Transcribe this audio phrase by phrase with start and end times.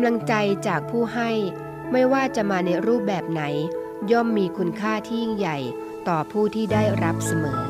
[0.00, 0.34] ำลังใจ
[0.66, 1.30] จากผู้ให้
[1.92, 3.42] ไม่ว่าจะมาในรูปแบบไหน
[4.10, 5.58] ย่อมมีคุณค่าที่ยิ่งใหญ่
[6.08, 7.62] ต่อผู้ที่ได้รับเสมอ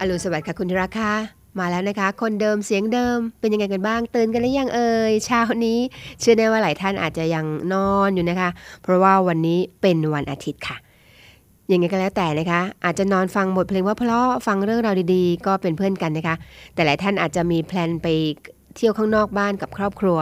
[0.00, 1.10] อรุณสวัสดิ์ค่ะคุณราคา
[1.58, 5.78] มาแล้วนะคะ คนเดิมเสียงเดิมเป็นยังไงกันบ้างตื่นกันหรือยังเอ่ยเช้านี้
[6.20, 8.50] เชื่อแน่ว่าหลายท่านอาจจะยังนอนอยู่นะคะ
[8.82, 10.76] เพราะว่าวันนี้เป็นวันอาทิตย์ค่ะ
[11.72, 16.36] ยังไงก็แล้วแต่นะคะ อาจจะนอนฟังบทเพลงเพราะเพราะฟังเรื่องราวดีๆ ก็เป็นเพื่อนกันนะคะ
[16.74, 18.06] แต่หลายท่านอาจจะมี plan ไป
[18.76, 20.18] เที่ยวข้างนอกบ้านกับครอบครัว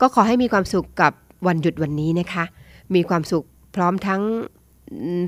[0.00, 1.12] ก็ขอให้มีความสุขกับ
[1.46, 2.44] วันหยุดวันนี้นะคะ
[2.94, 4.22] มีความสุขพร้อมทั้ง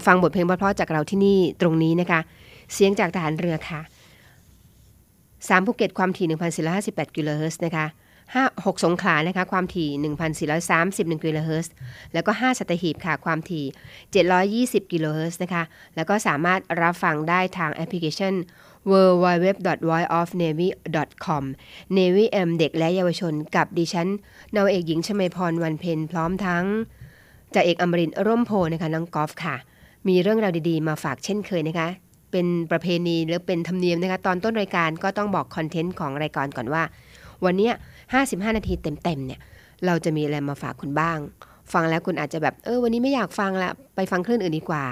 [0.06, 2.20] ฟังบทเพลงเพราะๆจากเราที่นี่ตรงนี้นะคะ
[2.72, 3.80] เสียงจากทหารเรือค่ะ
[4.78, 6.26] 3 ภูเก็ตความถี่
[6.70, 7.86] 1,458 กิโลเฮิรตซ์นะคะ
[8.34, 9.90] 5 6 สงขลานะคะความถี่
[10.58, 11.72] 1,431กิโลเฮิรตซ์
[12.12, 13.64] แล้วก็ 5 สัตหีบค่ะความถี่
[14.86, 15.62] 720 กิโลเฮิรตซ์นะคะ
[15.96, 18.34] แล้วก็สามารถรับฟังได้ทางแอปพลิเคชัน
[18.90, 18.92] w
[19.24, 19.48] w w
[19.90, 20.68] v o i c e o f n a v y
[21.24, 21.44] c o m
[21.98, 24.08] Navy M เด็กและเยาวชนกับดิฉัน
[24.54, 26.64] นาวเอกหญิงชมพรวันเพ็ญพร้อมทั้ง
[27.54, 29.56] จ่าเอกอมรินร่มโพนะคะน้องกอล์ฟค่ะ
[30.08, 31.88] มีเรื่องราวดีๆ มาฝากเช่นเคยนะคะ
[32.32, 36.82] เป็นประเพณีหรือเป็นธรรมเนียมนะคะ ตอนต้นรายการก็ต้องบอกคอนเทนต์ของรายการก่อนว่า
[37.44, 37.70] วันนี้
[38.12, 39.40] 55 นาทีเต็มๆเนี่ย
[39.86, 41.18] เราจะมีอะไรมาฝากคุณบ้าง
[41.72, 44.84] ฟังแล้วคุณอาจจะแบบเออวันนี้ไม่อยากฟังละไปฟังคลื่นอื่นดีกว่า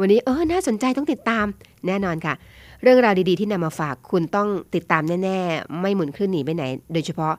[0.00, 1.46] วันนี้เออน่าสนใจต้องติดตาม
[1.86, 2.34] แน่นอนค่ะ
[2.82, 7.34] เรื่องราวดีๆที่นำมาฝากคุณต้องติดตามแน่ๆ ไม่หมุนคลื่นหนีไปไหน โดยเฉพาะ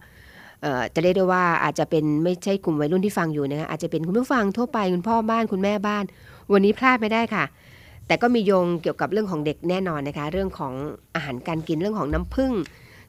[0.94, 6.04] จะเรียกได้ว่าอาจจะเป็นไม่ใช่กลุ่มวัยรุ่นที่ฟังอยู่นะคะอาจจะเป็นคุณผู้ฟังทั่วไปคุณพ่อบ้านคุณแม่บ้าน
[6.52, 7.46] วันนี้พลาดไม่ได้ค่ะ
[8.08, 10.74] แต่ก็มีโยงเกี่ยวกับเรื่องของเด็กแน่นอนนะคะ เรื่องของ
[11.16, 12.52] อาหารการกินเรื่องของน้ำผึ้ง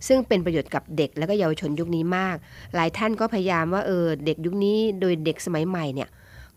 [0.06, 2.36] ซึ่งเป็นประโยชน์กับเด็กและก็เยาวชนยุคนี้มาก
[2.75, 6.08] หลายท่านก็พยายามว่าเออเด็กยุคนี้โดยเด็กสมัยใหม่เนี่ย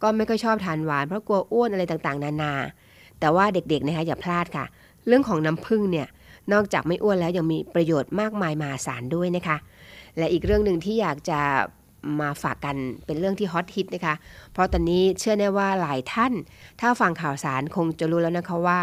[0.02, 2.54] ก็ไม่ค่อยชอบทานหวานเพราะกลัวอ้วนอะไรต่างๆ นานา
[3.19, 4.66] แต่ว่าเด็กๆนะคะอย่าพลาดค่ะ
[5.08, 6.08] เรื่องของน้ำผึ้งเนี่ย
[6.53, 9.58] นอกจากไม่อ้วนแล้วยังมีประโยชน์มากมายมหาศาลด้วยนะคะ
[10.18, 11.40] และอีกเรื่องหนึ่งที่อยากจะ
[12.22, 12.75] มาฝากกัน
[13.06, 14.16] เป็นเรื่องที่ฮอตฮิตนะคะ
[14.52, 16.34] เพราะตอนนี้เชื่อแน่ว่าหลายท่าน
[16.81, 18.80] ถ้าฟังข่าวสารคงจะรู้แล้วนะคะว่า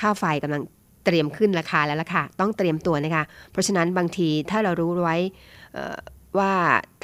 [0.00, 0.62] ค่าไฟกำลัง
[1.06, 5.16] เตรียมขึ้นราคาแล้วล่ะค่ะ ต้องเตรียมตัวนะคะ เพราะฉะนั้นบางทีถ้าเรารู้ไว้
[6.38, 6.52] ว่า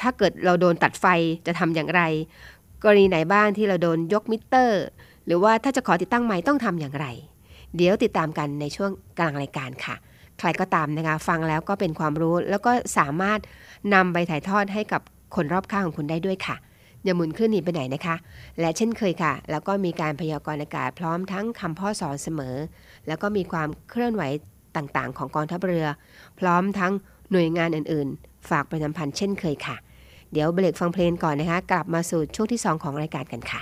[0.01, 1.05] ถ้าเกิดเราโดนตัดไฟ
[1.47, 2.01] จะทำอย่างไร
[2.83, 4.83] กรณีไหนบ้างที่เราโดนยกมิเตอร์
[5.25, 7.07] หรือว่าถ้าจะขอติดตั้งใหม่ต้องทำอย่างไร
[7.75, 9.95] เดี๋ยวติดตามกันในช่วงกลางรายการค่ะ
[10.39, 13.39] ใครก็ตามนะคะ ฟังแล้วก็เป็นความรู้แล้วก็สามารถ
[13.93, 15.01] นำไปถ่ายทอดให้กับ
[15.35, 16.55] คนรอบข้างของคุณได้ด้วยค่ะ
[17.03, 18.15] อย่าหมุนขึ้นหนีไปไหนนะคะ
[18.59, 22.55] และเช่นเคยค่ะ แล้วก็มีการพยากรณ์อากาศพร้อมทั้งคำพ่อสอนเสมอ
[23.07, 24.23] แล้วก็มีความเคลื่อนไหว
[24.75, 25.85] ต่างๆ ของกองทัพเรือ
[26.39, 26.93] พร้อมทั้ง
[27.31, 29.75] หน่วยงานอื่นๆ ฝากประจำพันธ์เช่นเคยค่ะ
[30.31, 33.61] เดี๋ยวเบรกฟังเพลงก่อนนะคะ กลับมาสู่ช่วงที่ 2 ของรายการกันค่ะ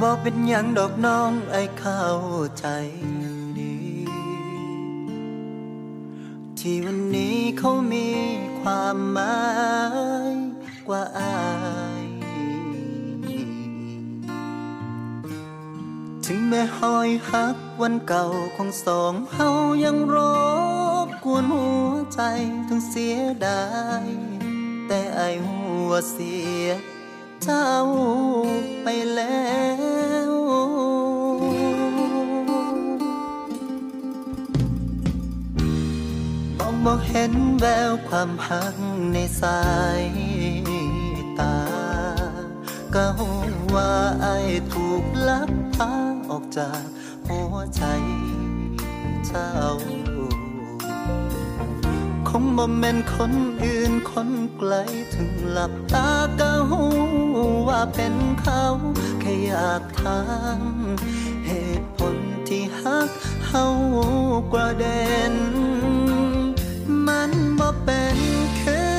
[0.00, 2.06] บอกเป็นอย่างดอกน้องไอ้เข้า
[2.58, 2.66] ใจ
[3.58, 3.76] ดี
[6.58, 8.08] ที่วันนี้เขามี
[8.60, 9.38] ความหมา
[10.32, 10.34] ย
[10.88, 11.38] กว่าอา
[12.04, 12.06] ย
[16.24, 19.48] ถึงแม้หอยหักวันเก่าของสองเฮา
[19.84, 20.16] ยังร
[21.06, 22.20] บกวนหัวใจ
[22.68, 23.64] ถึงเสียดา
[24.02, 24.06] ย
[24.86, 26.34] แต่ไอหัวเสี
[26.64, 26.68] ย
[27.50, 27.78] เจ้า
[28.82, 29.56] ไปแล้
[30.30, 30.32] ว
[36.58, 38.76] มองบอกเห็นแววความหัก
[39.12, 39.60] ในสา
[40.02, 40.04] ย
[41.38, 41.58] ตา
[42.94, 43.28] ก็หู
[43.74, 43.92] ว่า
[44.22, 44.36] ไอ้
[44.72, 45.92] ถูกลักพา
[46.30, 46.82] ออกจาก
[47.26, 47.84] หัวใจ
[49.26, 49.50] เจ้า
[52.28, 53.32] คงบ่แม่นคน
[53.62, 54.72] อื่นคนไกล
[55.14, 56.08] ถึงหลับตา
[56.40, 56.82] ก็หู
[57.68, 58.64] ว่าเป็นเขา
[59.20, 60.20] แค่อยากถา
[60.60, 60.62] ม
[61.46, 62.16] เหตุผล
[62.48, 63.08] ที่ฮัก
[63.46, 63.66] เฮา
[64.52, 65.34] กว่าเด่น
[67.06, 68.18] มันบ่เป็น
[68.60, 68.98] คือ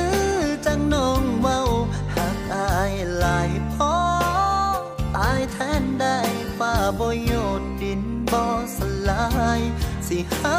[0.66, 1.60] จังน้องเว้า
[2.14, 3.94] หักอายหลายพอ
[5.16, 6.18] ตายแทนได้
[6.58, 8.42] ฟ้าบ่โยดดินบ่
[8.76, 8.78] ส
[9.08, 9.26] ลา
[9.58, 9.60] ย
[10.08, 10.58] สิหา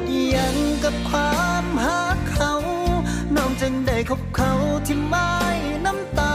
[0.00, 0.02] ด
[0.34, 2.54] ยังกับความหาเขา
[3.36, 4.52] น้องจึงได้คบเขา
[4.86, 5.32] ที่ไม่
[5.84, 6.34] น้ำตา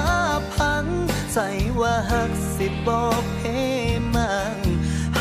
[0.54, 0.86] พัง
[1.34, 1.48] ใส่
[1.80, 3.42] ว่าหักสิบอกเพ
[4.16, 4.56] มัง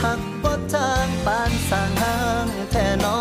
[0.02, 3.20] หักบ่ทางปานสางห้างแท่นอ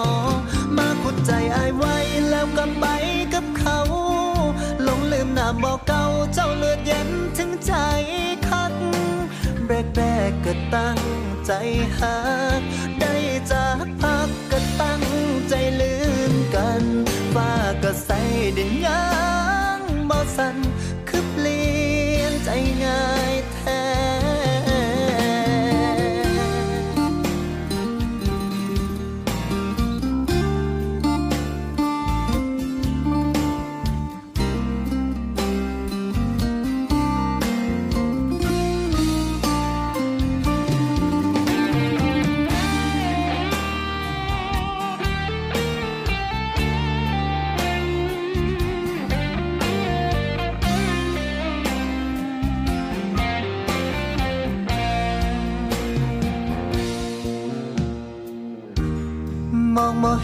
[0.77, 1.95] มาขุดใจอายไว้
[2.29, 2.85] แล้วก็ไป
[3.33, 3.79] กับเขา
[4.87, 7.73] ลงลืมหน้าบอกเก่าเจ้าเลือดเย็นถึงใจ
[8.47, 8.73] คัก
[9.67, 10.97] แรกแรกก็ตั้ง
[11.47, 11.53] ใจ
[11.99, 12.19] หั
[12.59, 12.61] ก
[12.99, 13.15] ได้
[13.51, 15.03] จากพักก็ตั้ง
[15.49, 15.95] ใจลื
[16.31, 16.83] มกัน
[17.33, 17.51] ฟ้า
[17.83, 18.19] ก็ใส่
[18.57, 19.05] ดินยั
[19.77, 20.57] งบ่สัน
[21.09, 21.67] คือเปลี่
[22.17, 22.49] ยนใจ
[22.83, 23.14] ง่าย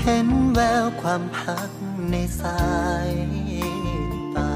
[0.03, 1.69] เห็นแววความพัก
[2.09, 2.61] ในสา
[3.09, 3.11] ย
[4.35, 4.53] ตา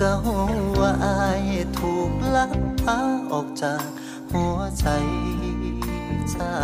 [0.00, 0.36] ก็หั
[0.80, 2.98] ว่าอายถูกลักพา
[3.32, 3.84] ออกจาก
[4.32, 4.86] หัวใจ
[6.30, 6.58] เจ้า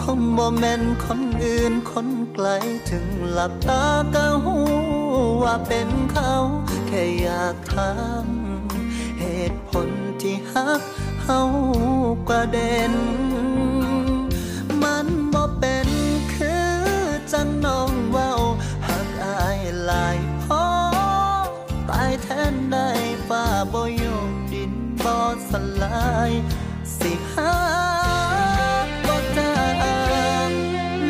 [0.00, 2.48] คงบ่แม่นคนอื่นคนไกล
[2.90, 3.84] ถึงหลับตา
[4.14, 4.56] ก็หู
[5.42, 6.34] ว่าเป็นเขา
[6.88, 7.92] แค่อยากถา
[8.24, 8.26] ม
[9.20, 9.88] เหตุผล
[10.22, 10.80] ที่ฮัก
[11.22, 11.40] เฮา
[12.28, 12.94] กว่าเด่น
[17.32, 18.32] จังน้องเว้า
[18.86, 20.64] หักอายหลายพอ
[21.90, 22.88] ตายแทนได้
[23.28, 23.44] ฟ้า
[23.74, 24.72] บ่ยกดิน
[25.04, 25.14] บ่
[25.50, 25.52] ส
[25.82, 26.30] ลาย
[26.98, 27.54] สิหา
[29.06, 29.58] บ่จา
[30.50, 30.52] ง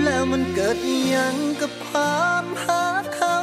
[0.05, 3.37] แล้วมันเกิดอิหยังกับความหาเขา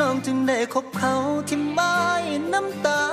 [0.00, 1.14] น้องจึงได้คบเขา
[1.48, 1.98] ที่ไม่
[2.52, 3.04] น้ำตา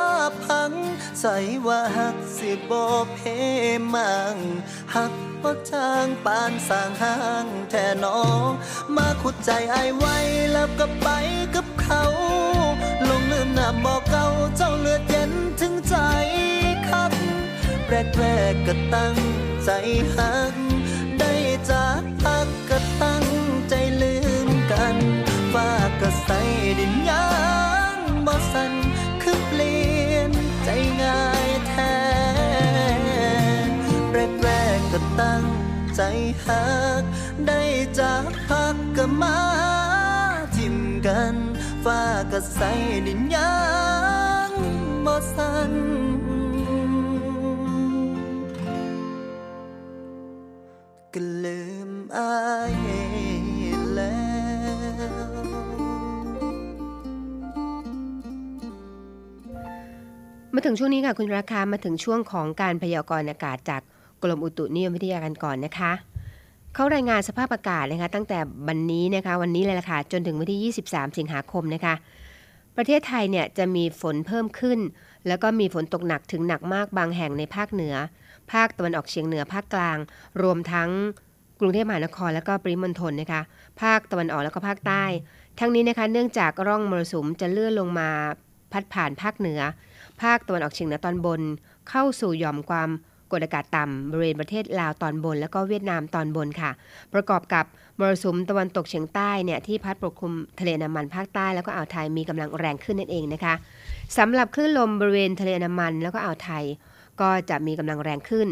[1.21, 1.37] ใส่
[1.67, 3.19] ว่าหักสิบ่เพ
[3.93, 4.35] มัง
[4.95, 8.49] หักบ่จางปานสร้างห้างแท่น้อง
[8.95, 10.17] มาขุดใจไอไว้
[10.53, 11.07] แล้วก็ไป
[11.55, 12.03] กับเขา
[13.09, 15.95] ลงลืมหน้าบอกเก่าเจ้าเลือดเย็นถึงใจ
[16.89, 17.13] คัก
[17.87, 19.15] แรกแรกๆก็ตั้ง
[19.63, 19.69] ใจ
[20.15, 20.55] หัก
[21.19, 21.33] ได้
[21.69, 22.01] จาก
[36.99, 37.01] ก
[37.47, 37.61] ได้
[37.99, 39.39] จากพักก็มา
[40.55, 40.75] ทิม
[41.07, 41.35] กัน
[41.83, 42.01] ฟ้า
[42.31, 42.71] ก็ใส่
[43.07, 43.55] ดินยา
[44.49, 44.51] ง
[45.05, 45.73] บ่สัน
[51.13, 52.35] ก็ลืมอา
[52.73, 52.75] ย
[53.93, 54.19] แล้
[55.29, 55.31] ว
[60.53, 63.81] มาถึงช่วงนี้ค่ะคุณราคามาถึงช่วงของการพยากรณ์อากาศจาก
[64.23, 66.10] กรมอุตุนิยมวิทยากันก่อนนะคะ
[66.73, 71.93] เขารายงานสภาพอากาศนะคะตั้งแต่วันนี้นะคะวันนี้เลยล่ะค่ะจนถึงวันที่ 23 สิงหาคมนะคะ
[72.77, 74.79] ประเทศไทยเนี่ยจะมีฝนเพิ่มขึ้น
[75.27, 77.95] แล้วก็มีฝนตกหนักถึงหนักมากบางแห่งในภาคเหนือ
[78.51, 79.97] ภาคตะวันออกเฉียงเหนือภาคกลาง
[80.41, 80.89] รวมทั้ง
[81.59, 83.41] กรุงเทพมหานครและก็ปริมณฑลนะคะ
[83.81, 85.03] ภาคตะวันออกแล้วก็ภาคใต้
[85.59, 88.09] ทั้งนี้นะคะเนื่องจากร่องมรสุมจะเลื่อนลงมา
[88.71, 89.61] พัดผ่านภาคเหนือ
[90.21, 91.41] ภาคตะวันออกเฉียงเหนือตอนบน
[91.89, 92.89] เข้าสู่หย่อมความ
[93.31, 96.71] กดอากาศต่ำบริเวณประเทศลาวตอนบน แล้วก็เวียดนามตอนบนค่ะ
[97.13, 97.65] ประกอบกับ
[97.99, 103.53] มรสุมตะวันตกเฉียงใต้เนี่ยที่พัดปกคลุมทะเลอันดามันภาคใต้แล้วก็อ่าวไทยมีกำลังแรงขึ้นนั่นเองนะคะ
[104.17, 106.63] สำหรับคลื่นลมบริเวณทะเลอันดามันแล้วก็อ่าวไทย
[107.21, 108.47] ก็จะมีกำลังแรงขึ้น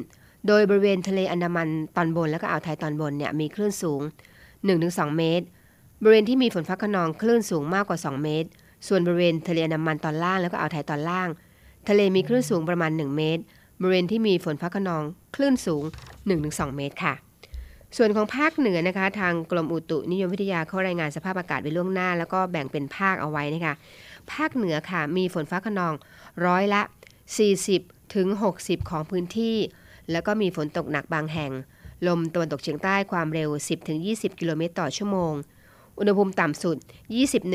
[0.47, 4.01] โดยบริเวณทะเลอันดามันตอนบน แล้วก็อ่าวไทยตอนบนเนี่ยมีคลื่นสูง
[4.59, 5.45] 1-2 เมตร
[6.01, 8.49] บริเวณที่มีฝนฟ้าขนองคลื่นสูงมากกว่า 2 เมตร
[8.87, 11.29] ส่วนบริเวณทะเลอันดามันตอนล่างแล้วก็อ่าวไทยตอนล่าง
[11.89, 13.43] ทะเลมีคลื่นสูงประมาณ 1 เมตร
[13.81, 15.03] บริเวณที่มีฝนฟ้าขนอง
[15.35, 15.83] คลื่นสูง
[16.29, 17.13] 1-2 เมตรค่ะ
[17.97, 23.73] ส่วนของภาคเหนือนะคะ ทางกรมอุตุนิยมวิทยาเขารายงานสภาพอากาศไว้ล่วงหน้า แล้วก็แบ่งเป็นภาคเอาไว้นะคะ
[24.31, 25.93] ภาคเหนือค่ะมีฝนฟ้าขนอง
[26.45, 26.81] ร้อยละ
[27.47, 28.27] 40ถึง
[28.59, 29.57] 60 ของพื้นที่
[30.11, 31.51] แล้วก็มีฝนตกหนักบางแห่ง
[32.07, 33.49] ลมตะวันตกเฉียงใต้ความเร็ว
[33.95, 35.33] 10-20 กิโลเมตรต่อชั่วโมง
[35.99, 36.77] อุณหภูมิต่ำสุด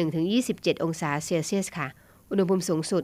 [0.03, 1.89] 21-27 องศาเซลเซียสค่ะ
[2.31, 3.03] อุณหภูมิสูงสุด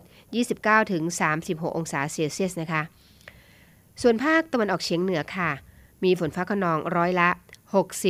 [0.88, 2.82] 29-36 องศาเซลเซียสนะคะ
[4.02, 5.50] ส่วนภาคตะวันออกเฉียงเหนือค่ะ
[6.04, 7.30] มีฝนฟ้าขนองร้อยละ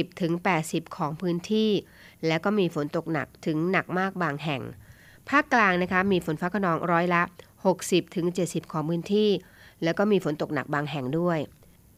[0.06, 1.70] 60-80 ของพื้นที่
[2.26, 4.62] แล้วก็มีฝนตกหนักถึงหนักมากบางแห่ง
[5.30, 7.22] ภาคกลางนะคะมีฝนฟ้าขนองร้อยละ
[7.96, 9.30] 60-70 ของพื้นที่
[9.84, 11.38] แล้วก็มีฝนตกหนักบางแห่งด้วย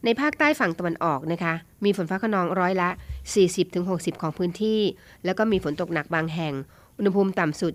[0.05, 2.89] ในภาคใต้ฝั่งตะวันออกนะคะ มีฝนฟ้าขนองร้อยละ
[3.57, 4.81] 40-60 ของพื้นที่
[5.25, 6.55] แล้วก็มีฝนตกหนักบางแห่ง
[7.03, 7.73] อุณหภูมิต่ำสุด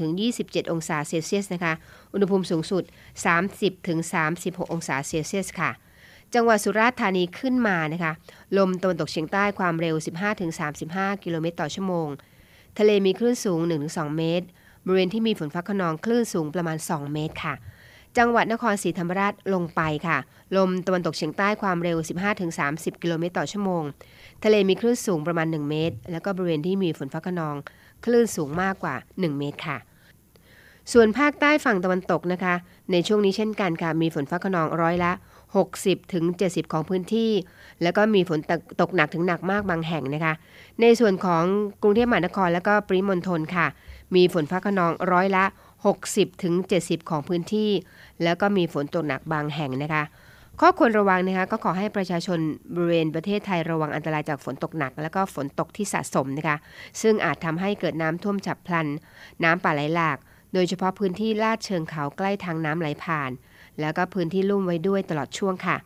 [0.00, 1.74] 22-27 องศาเซลเซียสนะคะ
[2.12, 2.84] อุณหภูมิสูงสุด
[3.78, 5.70] 30-36 องศาเซลเซียสค่ะ
[6.34, 8.12] จังหวัดสุราษฎร์ธานีขึ้นมานะคะ
[8.58, 9.94] ลมตะวันตกเฉียงใต้ความเร็ว
[10.60, 12.08] 15-35 กิโลเมตรต่อชั่วโมง
[12.78, 14.46] ทะเลมีคลื่นสูง 1-2 เมตร
[14.84, 17.54] บริเวณที่มีฝนฟ้าขนองคลื่นสูงประมาณ 2 เมตรค่ะ
[18.18, 20.18] จังหวัดนครศรีธรรมราชลงไปค่ะ
[20.56, 21.96] ลมตะวันตกเฉียงใต้ความเร็ว
[22.50, 23.82] 15-30 กิโลเมตรต่อชั่วโมง
[24.44, 27.56] ทะเลมีคลื่นสูงประมาณ 1 เมตร แล้วก็บริเวณที่มีฝนฟ้าขนอง
[28.04, 29.78] คลื่นสูงมากกว่า 1 เมตรค่ะ
[30.92, 32.54] ส่วนภาคใต้ฝั่งตะวันตกนะคะ
[32.92, 35.12] ในช่วงนี้เช่นกันค่ะ มีฝนฟ้าขนองร้อยละ
[35.60, 36.24] 60ถึง
[36.72, 37.30] ของพื้นที่
[37.82, 40.34] แล้วก็มีฝนตกตกหนักถึงหนักมากบางแห่งนะคะ
[40.80, 41.44] ในส่วนของ
[41.82, 43.66] กรุงเทพมหานครและก็ปริมณฑลค่ะ
[44.14, 45.44] มีฝนฟ้าขนองร้อยละ
[45.92, 46.54] 60ถึง
[47.10, 47.70] ของพื้นที่
[48.22, 50.02] แล้วก็มีฝนตกหนักบางแห่งนะคะ
[50.62, 52.38] ข้อควรระวังนะคะก็ขอให้ประชาชน
[52.74, 56.56] บริเวณประเทศไทยระวังอันตรายจากฝนตกหนัก และก็ฝนตกที่สะสมนะคะ
[57.02, 58.86] ซึ่งอาจทำให้เกิดน้ำท่วมฉับพลัน
[59.44, 60.18] น้ำป่าไหลหลาก
[60.54, 63.30] โดยเฉพาะพื้นที่ลาดเชิงเขาใกล้ทางน้ำไหลผ่าน
[63.80, 65.76] แล้วก็พื้นที่ลุ่มไว้ด้วยตลอดช่วงค่ะ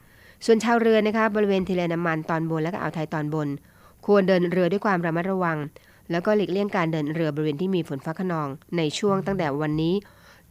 [0.45, 3.49] ส่วนชาวเรือนะคะบริเวณทะเลน้ำมันตอนบนและก็อ่าวไทยตอนบน
[4.07, 5.59] ควรเดินเรือด้วยความระมัดระวัง
[6.11, 9.95] แล้วก็หลีกเลี่ยงการเดินเรือบริเวณที่มีฝนฟ้าขนอง ในช่วงตั้งแต่วันนี้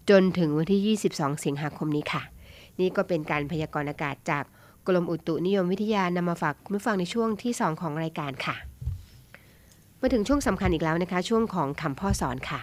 [0.09, 2.32] จนถึงวันที่ 22 สิงหาคมนี้ค่ะ
[2.79, 4.43] นี่ก็เป็นการพยากรณ์อากาศจาก
[4.87, 8.55] กรมอุตุนิยมวิทยานำมาฝากคุณผู้ฟังในช่วงที่ 2 ของรายการค่ะ
[9.99, 12.61] มาถึงช่วงสำคัญอีกแล้วนะคะ ช่วงของคำพ่อสอนค่ะ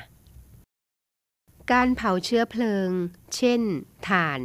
[1.72, 2.88] การเผาเชื้อเพลิง
[3.36, 3.60] เช่น
[4.08, 4.38] ถ่าน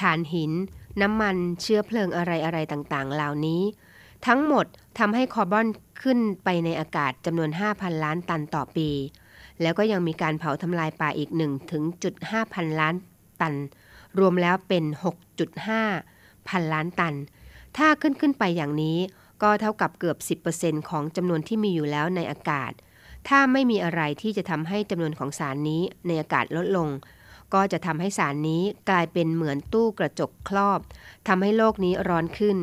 [0.00, 0.52] ถ่านหิน
[1.02, 3.62] น้ำมันเชื้อเพลิงอะไรอะไรต่างๆ เหล่านี้
[4.26, 4.66] ทั้งหมด
[4.98, 5.66] ทำให้คาร์บอน
[6.02, 8.90] ขึ้นไปในอากาศจำนวน 5,000 ล้านตันต่อปี
[9.62, 11.82] แล้วก็ยังมีการเผาทำลายป่าอีก1ถึง
[12.22, 12.94] 5พันล้าน
[13.40, 13.54] ตัน
[14.18, 14.84] รวมแล้วเป็น
[15.66, 17.14] 6.5 พันล้านตัน
[17.76, 18.98] ถ้าขึ้นขึ้นไปอย่างนี้
[19.42, 22.72] ก็เท่ากับเกือบ 10%ของจำนวนที่มีอยู่แล้วในอากาศ
[23.28, 26.88] ถ้าไม่มีอะไรที่จะทำให้จำนวนของสารนี้ในอากาศลดลง
[27.54, 30.80] ก็จะทำให้สารนี้กลายเป็นเหมือนตู้กระจกครอบ
[31.28, 32.58] ทำให้โลกนี้ร้อนขึ้น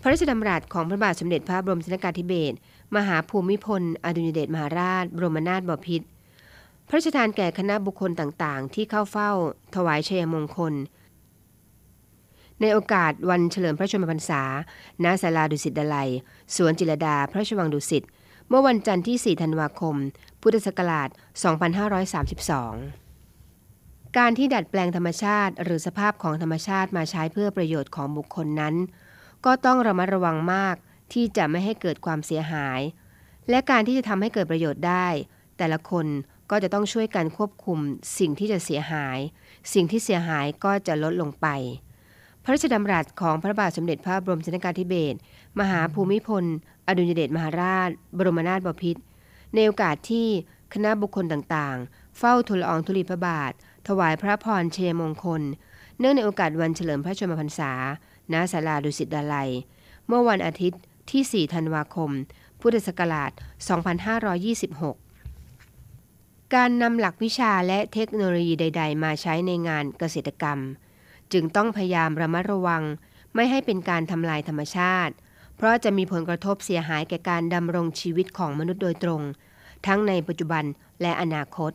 [0.00, 2.56] พระราชดำรัสของพระบาทสมเด็จพระบรมชนกาธิเบศร
[2.96, 6.06] มหาภูมิพล อดุลยเดชมหาราช บรมนาถบพิตร
[6.88, 9.30] พระราชทานแก่คณะบุคคลต่างๆ ที่เข้าเฝ้า
[9.74, 10.74] ถวายชัยมงคล
[12.60, 14.42] ในโอกาสวันเฉลิมพระชนมพรรษา
[15.04, 16.10] ณ ศาลาดุสิตดลัย
[16.56, 18.04] สวนจิรดา พระราชวังดุสิต
[18.48, 19.96] เมื่อวันจันทร์ที่ 4 ธันวาคม
[20.42, 21.08] พุทธศักราช
[22.02, 28.74] 2532 การที่ดัดแปลงธรรมชาติ หรือสภาพของธรรมชาติมาใช้เพื่อประโยชน์ของบุคคลนั้น
[29.44, 30.76] ก็ต้องระมัดระวังมาก
[31.12, 32.80] ที่จะไม่ให้เกิดความเสียหาย
[33.50, 35.06] และการที่จะทำให้เกิดประโยชน์ได้
[35.58, 36.06] แต่ละคน
[36.50, 37.78] ก็จะต้องช่วยกันควบคุม
[38.18, 39.18] สิ่งที่จะเสียหาย
[39.72, 41.46] สิ่งที่เสียหายก็จะลดลงไป
[42.42, 45.16] พระราชดำรัสของพระบาทสมเด็จพระบรมชนกาธิเบศร
[45.60, 46.44] มหาภูมิพล
[46.86, 49.02] อดุลยเดชมหาราช บรมนาถบพิตร
[49.54, 50.26] ในโอกาสที่
[50.74, 53.52] คณะบุคคลต่างๆ เฝ้าทูลอองธุลีพระบาท
[53.88, 55.42] ถวายพระพรเชยมงคล
[55.98, 57.72] เนื่องในโอกาสวันเฉลิมพระชนมพรรษา
[58.32, 59.50] ณ ศาลาดุสิตดาลัย
[60.06, 62.10] เมื่อวันอาทิตย์ที่ 4 ธันวาคม
[62.60, 63.30] พุทธศักราช
[63.94, 65.03] 2526
[66.54, 70.58] การนำหลักวิชาและเทคโนโลยีใด ๆ มาใช้ในงานเกษตรกรรม
[71.32, 72.82] จึงต้องพยายามระมัดระวัง
[73.34, 75.14] ไม่ให้เป็นการทำลายธรรมชาติ
[75.56, 79.22] เพราะจะมีผลกระทบเสียหายแก่การดำรงชีวิตของมนุษย์โดยตรง
[79.86, 80.64] ทั้งในปัจจุบัน
[81.02, 81.72] และอนาคต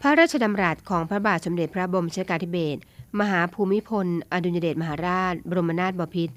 [0.00, 2.80] พระราชดำรัสของพระบาทสมเด็จพระบรมชนกาธิเบศร
[3.20, 6.34] มหาภูมิพล อดุลยเดชมหาราช บรมนาถบพิตร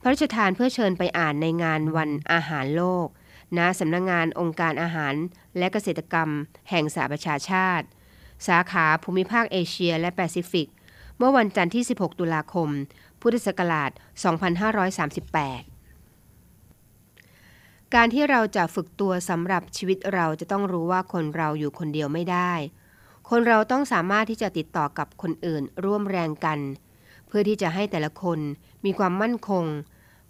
[0.00, 3.08] พระราชทานเพื่อเชิญไปอ่านในงานวันอาหารโลก
[3.58, 5.14] ณสำนักงงานองค์การอาหาร
[5.58, 6.28] และเกษตรกรรม
[6.70, 7.86] แห่งสหประชาชาติ
[8.46, 10.68] สาขาภูมิภาคเอเชียและแปซิฟิก
[11.16, 12.68] เมื่อวันจันทร์ที่ 16 ตุลาคม
[13.20, 13.94] พุทธศักราช 2538
[17.94, 22.52] การที่เราจะฝึกตัวสำหรับชีวิตเราจะต้องรู้ว่าคนเราอยู่คนเดียวไม่ได้
[23.30, 26.58] คนเราต้องสามารถที่จะติดต่อกับคนอื่นร่วมแรงกัน
[27.26, 28.38] เพื่อที่จะให้แต่ละคน
[28.84, 29.64] มีความมั่นคง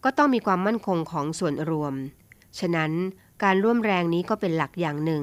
[0.05, 1.95] ก็ต้องมีความมั่นคงของส่วนรวม
[2.59, 2.93] ฉะนั้น
[3.43, 5.23] การร่วมแรงนี้ก็เป็นหลักอย่างหนึ่ง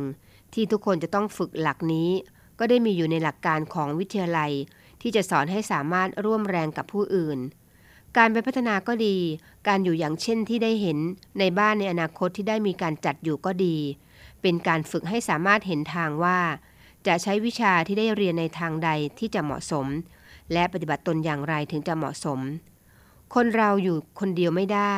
[0.53, 2.09] ที่ทุกคนจะต้องฝึกหลักนี้
[2.59, 4.51] ก็ได้มีอยู่ในหลักการของวิทยาลัย
[5.01, 7.39] ที่จะสอนให้สามารถร่วมแรงกับผู้อื่น
[8.17, 9.17] การไปพัฒนาก็ดี
[9.67, 10.97] การอยู่อย่างเช่นที่ได้เห็น
[11.39, 13.77] ในบ้านในอนาคตที่ได้มีการจัดอยู่ก็ดี
[14.41, 16.39] เป็นการฝึกให้สามารถเห็นทางว่า
[17.07, 19.87] จะใช้วิชาที่ได้เรียนในทางใดที่จะเหมาะสม
[20.53, 22.39] และปฏิบัติตนอย่างไรถึงจะเหมาะสม
[23.33, 24.95] คนเราอยู่คนเดียวไม่ได้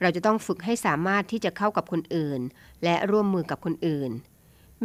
[0.00, 2.40] เราจะต้องฝึกให้สามารถที่จะเข้ากับคนอื่น
[2.84, 4.10] และร่วมมือกับคนอื่น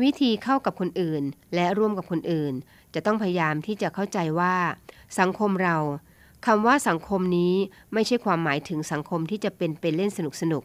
[0.01, 1.23] วิธีเข้ากับคนอื่น
[1.55, 2.53] และร่วมกับคนอื่น
[2.93, 4.55] จะต้องพยายามที่จะเข้าใจว่า
[5.19, 5.77] สังคมเรา
[6.45, 7.53] คำว่าสังคมนี้
[7.93, 10.63] ไม่ใช่ความหมายถึงสังคมที่จะเป็นเป็นเล่นสนุกสนุก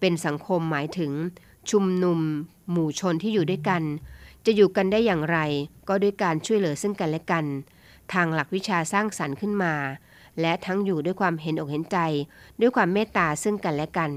[0.00, 1.12] เป็นสังคมหมายถึง
[1.70, 2.20] ชุมนุม
[2.70, 3.82] หมู่ชนที่อยู่ด้วยกัน
[4.46, 5.38] จะอยู่กันได้อย่างไร
[5.88, 7.44] ก็ด้วยการช่วยเหลือซึ่งกันและกัน
[8.12, 9.74] ทางหลักวิชาสร้างสรรค์ขึ้นมา
[10.40, 11.98] และทั้งอยู่ด้วยความเห็นอกเห็นใจ
[12.60, 14.10] ด้วยความเมตตาซึ่งกันและกัน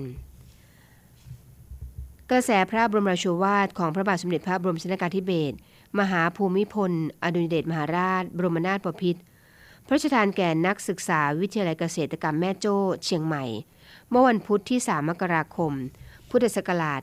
[2.31, 5.55] กระแสพระบรมราโชวาทของพระบาทสมเด็จพระบรมชนกาธิเบศร
[5.99, 6.91] มหาภูมิพล
[7.23, 9.21] อดุลยเดชมหาราช บรมนาถบพิตร
[9.85, 13.43] พระราชทานแก่นักศึกษาวิทยาลัยเกษตรกรรมแม่โจ้เชียงใหม่
[14.09, 15.73] เมื่อวันพุธที่ 3 มกราคม
[16.29, 17.01] พุทธศักราช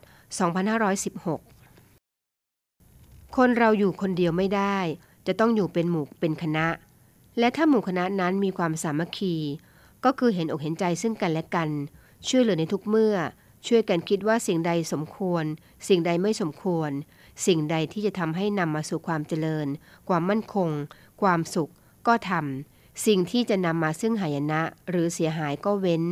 [1.67, 4.79] 2516 คนเราอยู่คนเดียวไม่ได้
[5.27, 6.67] จะต้องอยู่เป็นหมู่เป็นคณะ
[7.39, 9.35] และถ้าหมู่คณะนั้นมีความสามัคคี
[10.05, 11.69] ก็คือเห็นอกเห็นใจซึ่งกันและกัน
[12.29, 13.17] ช่วยเหลือในทุกเมื่อ
[13.67, 15.45] ช่วยกันคิดว่าสิ่งใดสมควร
[15.89, 16.91] สิ่งใดไม่สมควร
[17.47, 19.67] สิ่งใดที่จะทำให้นำมาสู่ความเจริญ
[20.09, 20.71] ความมั่นคง
[21.23, 21.71] ความสุข
[22.07, 26.03] ก็ทำสิ่งที่จะนำมาซึ่งหายนะ หรือเสียหายก็เว้น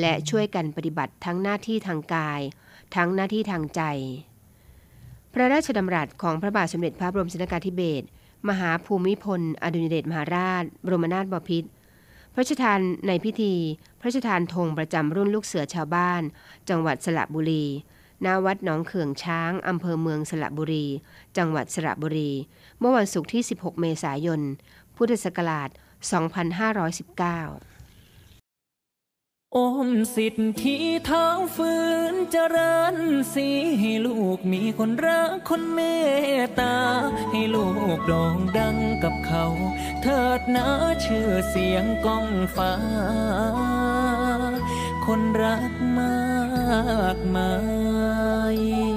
[0.00, 2.40] และช่วยกันปฏิบัติทั้งหน้าที่ทางกาย
[2.96, 3.82] ทั้งหน้าที่ทางใจ
[5.32, 8.06] พระราชดำรัสของพระบาทสมเด็จพระบรมชนกาธิเบศร
[8.48, 11.68] มหาภูมิพล อดุญเดชมหาราช บรมนาถบพิตร
[12.34, 13.54] พระราชทานในพิธี
[14.00, 16.22] พระราชทานธงประจำรุ่นลูกเสือชาวบ้าน
[16.68, 17.64] จังหวัดสระบุรี
[18.24, 20.86] ณวัดหนองเขื่องช้าง อำเภอเมืองสระบุรี
[21.36, 22.30] จังหวัดสระบุรี
[22.78, 24.40] เมื่อวันศุกร์ที่ 16 เมษายน
[24.96, 25.68] พุทธศักราช
[26.72, 27.71] 2519
[29.56, 31.72] อมสิทธิเท้าฝื
[32.12, 32.96] นเจริญ
[33.32, 33.48] สี
[33.80, 35.80] ให้ลูกมีคนรักคนเม
[36.40, 36.76] ตตา
[37.32, 39.46] ให้ลูกโด่งดังกับเขา
[40.02, 40.66] เถิดนะ
[41.04, 42.74] ชื่อเสียงก้องฟ้า
[45.06, 47.52] คนรักมากมา
[48.56, 48.91] ย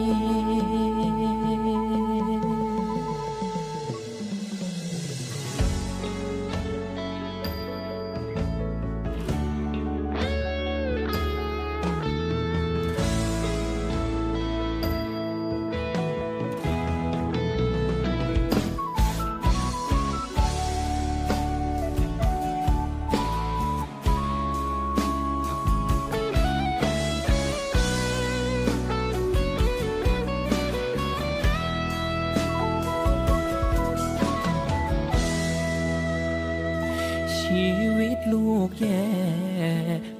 [38.69, 39.05] กแย่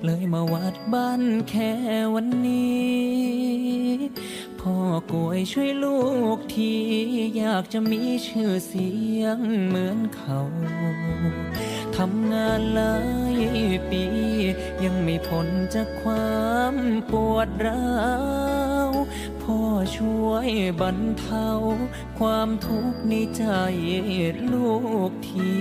[0.03, 1.71] เลยมาวัดบ้านแค่
[2.13, 3.05] วันนี้
[4.59, 4.75] พ่อ
[5.11, 5.99] กวยช่วยลู
[6.37, 6.73] กที
[7.37, 8.89] อยากจะมีชื่อเสี
[9.21, 10.39] ยงเหมือนเขา
[11.97, 12.95] ทำงานหลา
[13.35, 13.37] ย
[13.89, 14.03] ปี
[14.83, 16.75] ยังไม่พ้นจากความ
[17.11, 17.85] ปวดร้า
[18.63, 18.64] ว
[19.49, 19.63] พ่อ
[19.97, 20.49] ช่วย
[20.81, 21.49] บรรเทา
[22.19, 23.43] ความทุกข์ในใจ
[24.53, 24.73] ลู
[25.09, 25.55] กที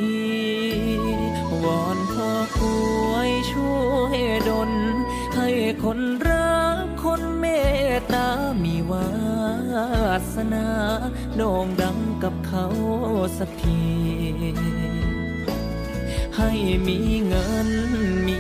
[1.65, 2.61] วอนพ่อก
[3.11, 4.19] วยช่วย
[4.49, 4.73] ดล
[5.37, 5.49] ให้
[5.85, 7.45] คนรักคนเม
[7.93, 8.29] ตตา
[8.63, 9.09] มีวา
[10.35, 10.69] สนา
[11.37, 12.67] โด่งดังกับเขา
[13.39, 13.85] สักที
[16.37, 16.51] ให้
[16.87, 17.69] มีเงิน
[18.27, 18.39] มี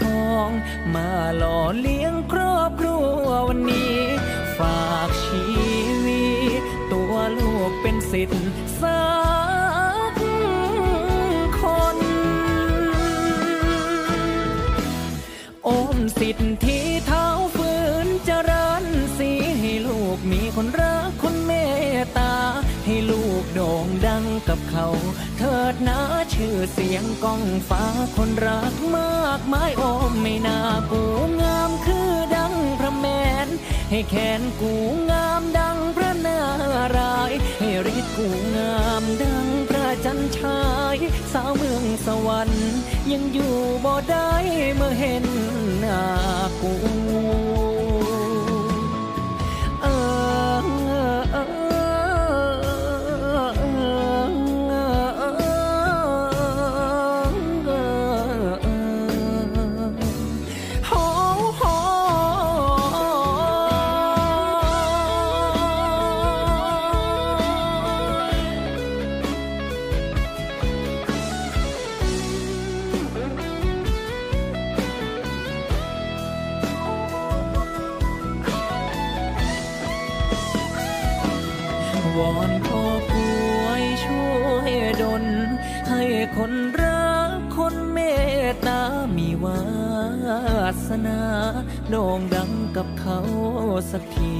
[0.00, 0.50] ทอง
[0.94, 4.17] มาหล่อเลี้ยงครอบครัววันนี้
[4.58, 5.44] ฝากชี
[6.04, 6.26] วิ
[6.60, 8.42] ตตัวลูกเป็นสิทธิ์
[8.82, 9.02] สั
[10.10, 10.14] ก
[11.60, 11.62] ค
[11.96, 11.98] น
[15.64, 17.72] โอมสิทธิ์ที่เท้าฝื
[18.06, 18.84] นเจริญ
[19.16, 21.52] สีให้ลูกมีคนรักคนเม
[21.96, 22.34] ตตา
[22.84, 24.86] ให้ลูกโด่งดังกับเขา
[25.38, 26.00] เถิดนะ
[26.34, 27.84] ชื่อเสียงก้องฟ้า
[28.16, 30.58] คนรักมากมายโอมไม่น่า
[30.90, 31.02] กู
[31.40, 33.06] งามคือดังพระแม
[33.90, 34.72] ให้แขนกู
[35.10, 36.40] งามดังพระนา
[36.96, 40.62] รายให้ฤทธิ์กูงามดังพระจันชา
[40.94, 40.96] ย
[41.32, 42.70] สาวเมืองสวรรค์
[43.12, 44.30] ยังอยู่บ่ได้
[44.74, 45.26] เมื่อเห็น
[45.78, 46.02] หน้า
[46.62, 46.72] กู
[91.90, 93.18] โด่งดังกับเขา
[93.90, 94.36] สักที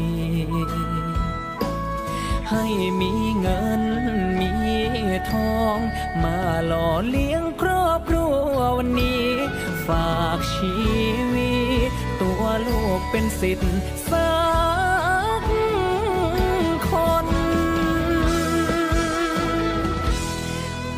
[2.51, 2.67] ให้
[3.01, 3.83] มีเงิน
[4.41, 4.53] มี
[5.31, 5.79] ทอง
[6.23, 9.27] มาหล่อเลี้ยงครอบครัววันนี้
[9.87, 10.77] ฝากชี
[11.35, 11.53] วิ
[11.89, 13.75] ต ตัวลูกเป็นสิทธิ์
[14.11, 14.33] สั
[15.41, 15.43] ก
[16.89, 16.91] ค
[17.25, 17.27] น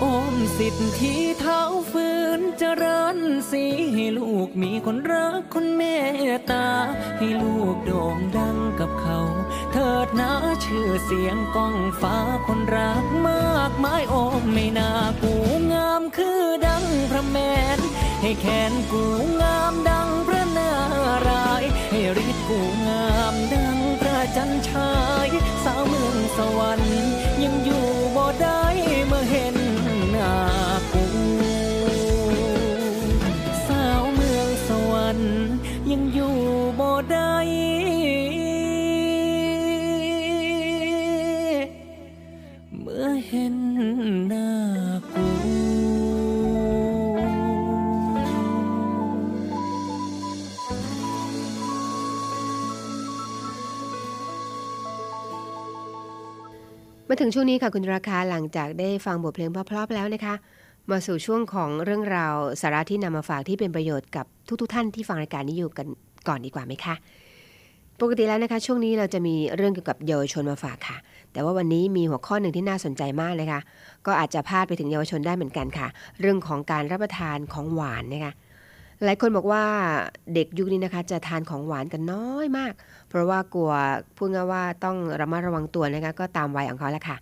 [0.03, 1.61] อมสิทธิ์ที่เท้า
[1.91, 2.09] ฝื
[2.39, 3.00] นเจริญ
[3.51, 5.83] สีให้ลูกมีคนรักคนเม
[6.37, 6.69] ตตา
[7.19, 9.19] ให้ลูกโด่งดังกับเขา
[9.73, 10.33] เถิดนะ
[10.65, 14.91] ชื่อเสียงก้องฟ้าคนรักมากมายโอมไม่น่า
[15.23, 15.35] กู
[15.73, 17.37] งามคือดังพระแม
[17.77, 17.79] น
[18.23, 19.05] ให้แขนกู
[19.43, 20.73] งามดังพระนา
[21.29, 24.93] รายให้ฤทธิ์กูงามดังพระจันทร์ชา
[25.27, 25.29] ย
[25.65, 27.05] สาวเมืองสวรรค์
[27.43, 28.63] ยังอยู่บ่ได้
[29.07, 29.60] เมื่อเห็น
[57.23, 60.35] ถึงช่วงนี้ค่ะคุณราคาหลังจากได้ฟังบทเพลงเพราะๆแล้วนะคะ
[60.91, 64.27] มาสู่ช่วงของเรื่องราวสาระที่นำมาฝากที่เป็นประโยชน์กับ
[64.61, 65.87] ทุกๆท่านที่ฟังรายการนี้อยู่กัน
[66.29, 66.95] ก่อนดีกว่าไหมคะ
[68.01, 70.97] ปกติแล้วนะคะ ช่วงนี้เราจะมีเรื่องเกี่ยวกับเยาวชนมาฝากค่ะ
[71.33, 73.61] แต่ว่าวันนี้มีหัวข้อหนึ่งที่น่าสนใจมากนะคะ
[74.07, 75.89] ก็อาจจะพาดไปถึงเยาวชนได้เหมือนกันค่ะ
[76.21, 78.33] เรื่องของการรับประทานของหวานนะคะ
[79.05, 79.65] หลายคนบอกว่า
[80.35, 82.73] เด็กยุคนี้นะคะจะทานของหวานกันน้อยมาก
[83.09, 83.73] เพราะว่ากลัว
[84.17, 87.17] พูดง่ายว่าต้องระมัดระวังตัวนะคะก็ตามวัยของเขาแหละค่ะ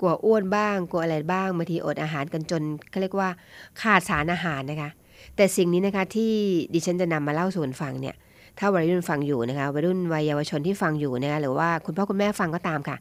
[0.00, 3.28] กลัวอ้วนบ้างกลัวอะไรบ้างบางทีอดอาหารกันจนเขาเรียกว่า
[3.80, 4.90] ขาดสารอาหารนะคะ
[5.36, 6.32] แต่สิ่งนี้นะคะที่
[6.74, 8.14] ดิฉันจะนำมาเล่าสู่กันฟังเนี่ย
[8.58, 12.96] ถ้าวัยรุ่นฟังอยู่นะคะวัยรุ่นวัยเยาวชนที่ฟังอยู่นะคะหรือว่าคุณพ่อคุณแม่ฟังก็ตามค่ะ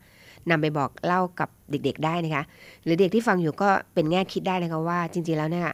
[0.50, 2.44] นำไปบอกเล่ากับเด็กๆได้นะคะ
[2.84, 5.68] หรือเด็กที่ฟังอยู่ก็เป็นแง่คิดได้นะคะว่าจริงๆแล้วเนี่ย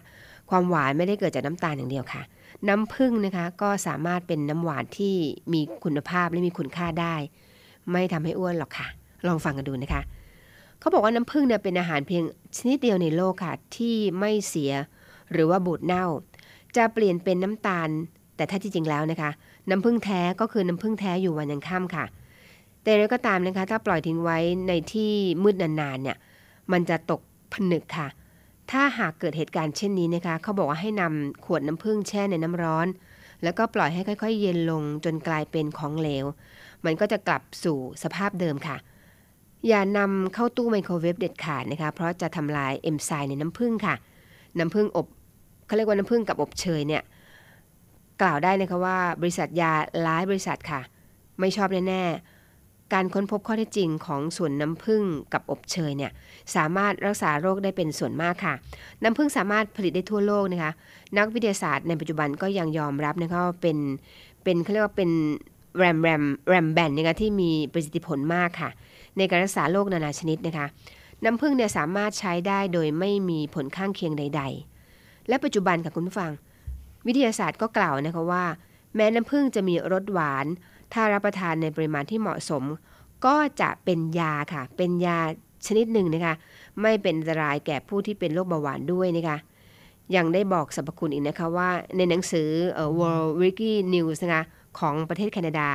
[0.50, 2.22] ความหวานไม่ได้เกิดจากน้ำตาลอย่างเดียวค่ะ
[2.68, 5.16] น้ำผึ้งนะคะก็สามารถเป็นน้ำหวานที่
[5.54, 7.16] มีคุณภาพและมีคุณค่าได้
[7.92, 8.88] ไม่ทำให้อ้วนหรอกค่ะ
[9.28, 10.02] ลองฟังกันดูนะคะ
[10.80, 12.24] เขาบอกว่าน้ำผึ้งเนี่ยเป็นอาหารเพียง
[12.58, 14.72] ชนิดเดียวในโลกค่ะ ที่ไม่เสีย
[15.32, 16.06] หรือว่าบูดเน่า
[16.76, 17.90] จะเปลี่ยนเป็นน้ำตาล
[18.36, 19.32] แต่ถ้าที่จริงแล้วนะคะ
[19.70, 22.06] น้ำผึ้งแท้ก็คือน้ำผึ้งแท้อยู่วันยังค่ำค่ะ
[22.82, 24.38] แต่อย่างไรก็ตามนะคะ ถ้าปล่อยทิ้งไว้
[24.68, 25.12] ในที่
[25.44, 26.18] มืดนานๆเนี่ย
[26.72, 27.22] มันจะตก
[27.54, 28.08] ผนึกค่ะ
[28.72, 32.88] ถ้าหากเกิดเหตุการณ์เช่นนี้นะคะเขาบอกว่าให้นำขวดน้ำผึ้งแช่ในน้ำร้อน
[33.44, 36.26] แล้วก็ปล่อยให้ค่อย ๆ เย็นลงจนกลายเป็นของเหลว
[36.86, 38.78] มันก็จะกลับสู่สภาพเดิมค่ะ
[39.68, 43.96] อย่านำเข้าตู้ไมโครเวฟเด็ดขาดนะคะ เพราะจะทำลายเอนไซม์ในน้ำผึ้งค่ะ
[44.60, 45.08] น้ำผึ้งอบ
[45.66, 47.04] เขาเรียกว่าน้ำผึ้งกับอบเชยเนี่ย
[48.22, 50.82] กล่าวได้นะคะว่าบริษัทยาหลายบริษัทค่ะ
[51.40, 52.31] ไม่ชอบแน่ๆ
[52.94, 56.12] การค้นพบข้อเท็จจริงของส่วนน้ำผึ้งกับอบเชยเนี่ย
[56.56, 58.54] สามารถรักษาโรคได้เป็นส่วนมากค่ะ
[59.04, 60.72] น้ำผึ้งสามารถผลิตได้ทั่วโลกนะคะ
[61.18, 63.78] นักวิทยาศาสตร์ในปัจจุบันก็ยังยอมรับนะคะว่าเป็น
[64.44, 65.10] เป็นเขาเรียกว่าเป็น
[65.78, 68.70] แรมแรมแรมแบนนะคะที่มีประสิทธิผลมากค่ะ
[69.18, 70.66] ในการรักษาโรคนานาชนิดนะคะ
[71.24, 74.42] น้ำผึ้งเนี่ยสามารถใช้ได้โดยไม่มีผลข้างเคียงใด
[74.86, 76.32] ๆ และปัจจุบันค่ะคุณผู้ฟัง
[77.08, 78.46] วิทยาศาสตร์ก็กล่าวนะคะว่า
[78.96, 80.46] แม้น้ำผึ้งจะมีรสหวาน
[80.94, 82.64] ถ้ารับประทานในปริมาณที่เหมาะสม
[83.26, 85.18] ก็จะเป็นยาค่ะ เป็นยา
[85.68, 86.34] ชนิดหนึ่งนะคะ
[86.82, 89.38] ไม่เป็นอันตรายแก่ผู้ที่เป็นโรคเบาหวานด้วยนะคะ
[90.16, 92.50] ยังได้บอกสรรพคุณอีกนะคะว่าในหนังสือ
[93.00, 94.44] World Wiki News นะคะ
[94.80, 95.70] ของประเทศแคนาดา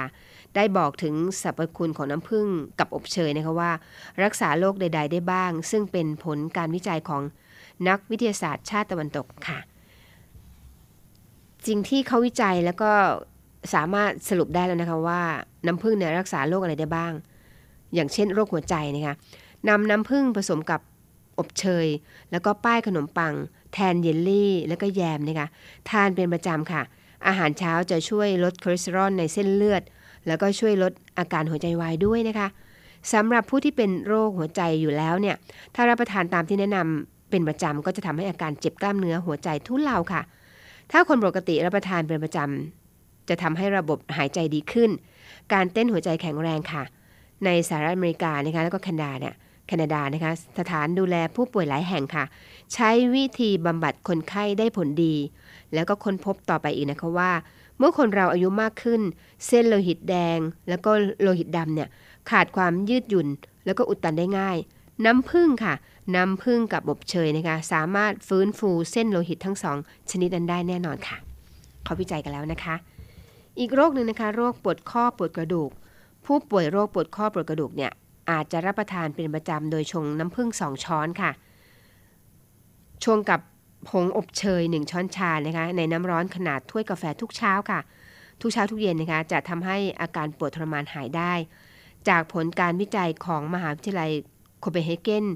[0.56, 2.46] ได้บอกถึงสรรพคุณของน้ำผึ้ง
[2.78, 3.70] กับอบเชยนะคะว่า
[4.24, 7.22] รักษาโรคใด ๆ ได้บ้าง ซึ่งเป็นผลการวิจัยของ
[7.88, 9.58] นักวิทยาศาสตร์ชาติตะวันตกค่ะ
[11.66, 12.92] สิ่งที่เขาวิจัยแล้วก็
[13.74, 15.22] สามารถสรุปได้แล้วนะคะว่า
[15.66, 17.12] น้ำผึ้งเนี่ยรักษาโรคอะไรได้บ้าง
[17.94, 19.14] อย่างเช่นโรคหัวใจนะคะ
[19.68, 20.80] นำน้ำผึ้งผสมกับ
[21.38, 21.86] อบเชย
[22.30, 23.34] แล้วก็ป้ายขนมปัง
[23.72, 25.48] แทนเยลลี่ แล้วก็แยมนะคะ
[25.90, 26.82] ทานเป็นประจำค่ะ
[27.26, 29.82] อาหารเช้าจะช่วยลดคอเลสเตอรอลในเส้นเลือด
[30.26, 32.48] แล้วก็ช่วยลดอาการหัวใจวายด้วยนะคะ
[33.12, 35.36] สำหรับผู้ที่เป็นโรคหัวใจอยู่แล้วเนี่ย
[35.74, 40.22] ถ้ารับประทานตามที่แนะนำเป็นประจำก็จะทำให้อาการเจ็บกล้ามเนื้อหัวใจทุเลาค่ะ
[40.92, 42.85] ถ้าคนปกติรับประทานเป็นประจำ
[43.28, 44.90] จะทำให้ระบบหายใจดีขึ้น
[45.52, 46.82] การเต้นหัวใจแข็งแรงค่ะ
[47.44, 49.34] ในสหรัฐอเมริกานะคะแล้วก็แคนาดาเนี่ย
[49.66, 52.24] แคนาดานะคะสถานดูแลผู้ป่วยหลายแห่งค่ะ
[52.74, 55.14] ใช้วิธีบำบัดคนไข้ได้ผลดี
[55.74, 57.32] แล้วก็ค้นพบต่อไปอีกนะคะว่า
[57.78, 59.00] เมื่อคนเราอายุมากขึ้น
[59.46, 60.90] เส้นโลหิตแดง แล้วก็
[61.22, 61.88] โลหิตดำเนี่ย
[62.30, 63.28] ขาดความยืดหยุ่น
[63.66, 64.56] แล้วก็อุดตันได้ง่าย
[65.04, 65.74] น้ำผึ้งค่ะ
[66.14, 69.76] น้ำผึ้งกับบอบเชยนะคะ สามารถฟื้นฟูเส้นโลหิตทั้งสอง
[70.10, 71.16] ชนิดนั้นได้แน่นอนค่ะ
[71.84, 72.74] เขาวิจัยกันแล้วนะคะ
[73.58, 75.70] อีกโรคหนึ่งนะคะโรคปวดข้อปวดกระดูก
[76.26, 77.92] ผู้ป่วยโรคปวดข้อปวดกระดูกเนี่ย
[78.30, 81.30] อาจจะรับประทานเป็นประจำโดยชงน้ำผึ้งสองช้อนค่ะ
[83.04, 83.40] ชงกับ
[83.88, 87.80] ผงอบเชย1ช้อนชานะคะในน้ำร้อนขนาดถ้วยกาแฟทุกเช้าค่ะ
[88.40, 91.32] ทุกเช้าทุกเย็นนะคะจะทำให้อาการปวดทรมานหายได้
[92.08, 94.10] จากผลการวิจัยของมหาวิทยาลัย
[94.60, 95.26] โคเปนเฮเกน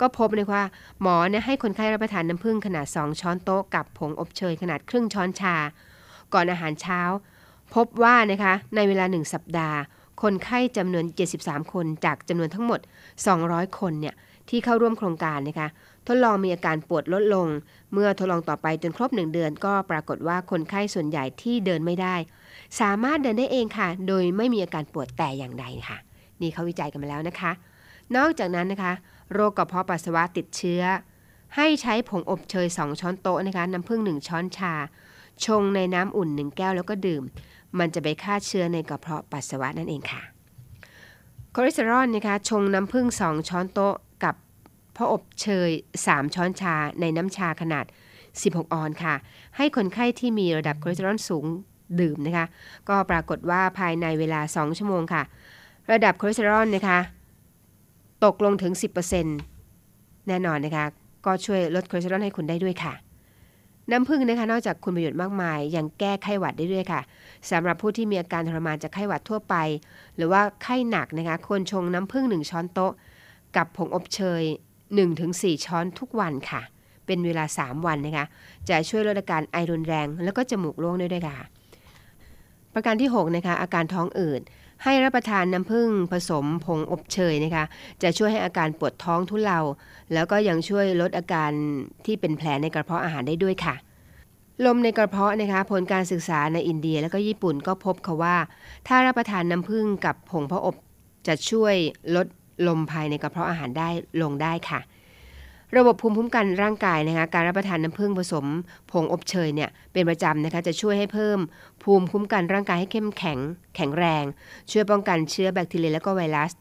[0.00, 0.64] ก็พบเลยว่า
[1.00, 5.56] หมอเนี่ยให้คนไข้รับประทานน้ำผึ้งขนาด 2 ช้อนโต๊ะกับผงอบเชยขนาดครึ่งช้อนชา
[6.32, 7.00] ก่อนอาหารเช้า
[7.76, 9.78] พบว่านะคะในเวลา 1 สัปดาห์
[10.22, 11.04] คนไข้จำนวน
[11.38, 12.80] 73 คนจากจำนวนทั้งหมด
[13.28, 14.14] 200 คนเนี่ย
[14.48, 15.68] ที่เข้าร่วมโครงการนะคะ
[16.06, 17.46] ทดลองมีอาการปวดลดลง
[17.92, 22.14] เมื่อทดลองต่อไปจนครบ 1 เดือน ก็ปรากฏว่าคนไข้ส่วนใหญ่ที่เดินไม่ได้
[22.80, 25.96] สามารถเดินได้เองค่ะ โดยไม่มีอาการปวดแต่อย่างใดค่ะ
[26.40, 27.52] นี่เขาวิจัยกันมาแล้วนะคะ
[28.16, 28.92] นอกจากนั้นนะคะ
[29.32, 30.82] โรคกระเพาะปัสสาวะติดเชื้อ
[31.56, 34.74] ให้ใช้ผงอบเชย 2 ช้อนโต๊ะนะคะน้ำผึ้ง1ช้อนชา
[35.44, 37.22] ชงในน้ำอุ่น 1 แก้วแล้วก็ดื่ม
[37.78, 40.22] มันจะไปฆ่าเชื้อในกระเพาะปัสสาวะนั่นเองค่ะ
[41.54, 44.34] คอเลสเตอรอลนะคะชงน้ำผึ้ง2 ช้อนโต๊ะกับ
[44.96, 45.70] ผงอบเชย
[46.02, 47.84] 3 ช้อนชาในน้ำชาขนาด
[48.30, 49.14] 16 ออนซ์ค่ะ
[49.56, 51.44] ให้คนไข้ที่มีระดับคอเลสเตอรอลสูง
[52.00, 52.46] ดื่มนะคะ
[52.88, 55.22] ก็ปรากฏว่าภายในเวลา 2 ชั่วโมงค่ะ
[55.92, 56.98] ระดับคอเลสเตอรอลนะคะ
[58.24, 58.72] ตกลงถึง
[59.50, 60.86] 10%แน่นอนนะคะ
[61.26, 62.94] ก็ช่วยลดคอเลสเตอรอลให้คุณได้ด้วยค่ะ
[63.90, 67.00] น้ำผึ้งนะคะนอกจากคุณประโยชน์มากมาย ยังแก้ไข้หวัดได้ด้วยค่ะ
[67.50, 69.54] สำหรับผู้ที่มีอาการทรมานจากไข้หวัดทั่วไป
[70.16, 72.92] หรือว่าไข้หนักนะคะควรชงน้ำผึ้ง1ช้อนโต๊ะ
[73.56, 74.42] กับผงอบเชย
[75.04, 76.62] 1-4 ช้อนทุกวันค่ะ
[77.06, 78.26] เป็นเวลา 3 วันนะคะ
[78.68, 81.36] จะช่วยลดอาการไอรุนแรง แล้วก็จมูกโล่งได้ด้วยค่ะ
[82.74, 84.40] ประการที่6นะคะอาการท้องอืด
[84.84, 87.64] ให้รับประทานน้ำผึ้งผสมผงอบเชยนะคะ
[88.02, 89.60] จะช่วยให้อาการปวดท้องทุเลา
[90.12, 91.50] แล้วก็ยังช่วยลดอาการ
[92.06, 93.74] ที่เป็นแผลในกระเพาะอาหารได้ด้วยค่ะ
[94.66, 98.36] ลมในกระเพาะนะคะผลการศึกษาในอินเดียแล้วก็ญี่ปุ่นก็พบค่ะว่า
[98.88, 100.74] ถ้ารับประทานน้ำผึ้งกับผงพระอบ
[101.26, 101.74] จะช่วย
[102.16, 102.26] ลด
[102.68, 103.88] ลมภายในกระเพาะอาหารได้
[104.22, 104.80] ลงได้ค่ะ
[105.76, 108.46] ระบบภูมิคุ้มกันร่างกายนะคะการรับประทานน้ำผึ้งผสม
[108.92, 111.38] ผงอบเชยเนี่ยเป็นประจำนะคะจะช่วยให้เพิ่ม
[111.86, 113.38] ภูมิคุ้มกันร่างกายให้เข้มแข็ง
[113.76, 114.24] แข็งแรง
[114.70, 116.52] ช่วยป้องกันเชื้อแบคทีเรียและก็ไวรัส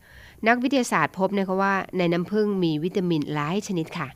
[0.47, 4.07] นักวิทยาศาสตร์พบนะคะว่าในน้ำผึ้งมีวิตามินหลายชนิดค่ะ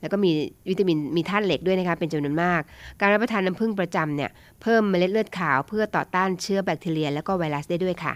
[0.00, 0.30] แล้วก็มี
[0.68, 2.60] วิตามินมีธาตุเหล็กด้วยนะคะเป็นจำนวนมาก
[3.00, 4.30] การรับประทานน้ำผึ้งประจำเนี่ย
[4.62, 8.14] เพิ่มเมล็ดเลือดขาวเพื่อต่อต้านเชื้อแบคทีเรีย และก็ไวรัสได้ด้วยค่ะ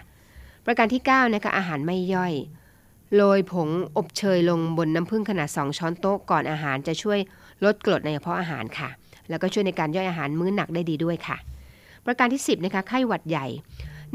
[0.66, 2.32] ประการที่9นะคะอาหารไม่ย่อย
[3.16, 7.18] โรยผงอบเชยลงบนน้ำผึ้งขนาด 2 ช้อนโต๊ะก่อนอาหารจะช่วย
[7.64, 8.88] ลดกรดในกระเพาะอาหารค่ะ
[9.28, 11.36] แล้วก็ช่วยในการย่อยอาหารมื้อหนักได้ดีด้วยค่ะ
[12.06, 13.46] ประการที่ 10นะคะไข้หวัดใหญ่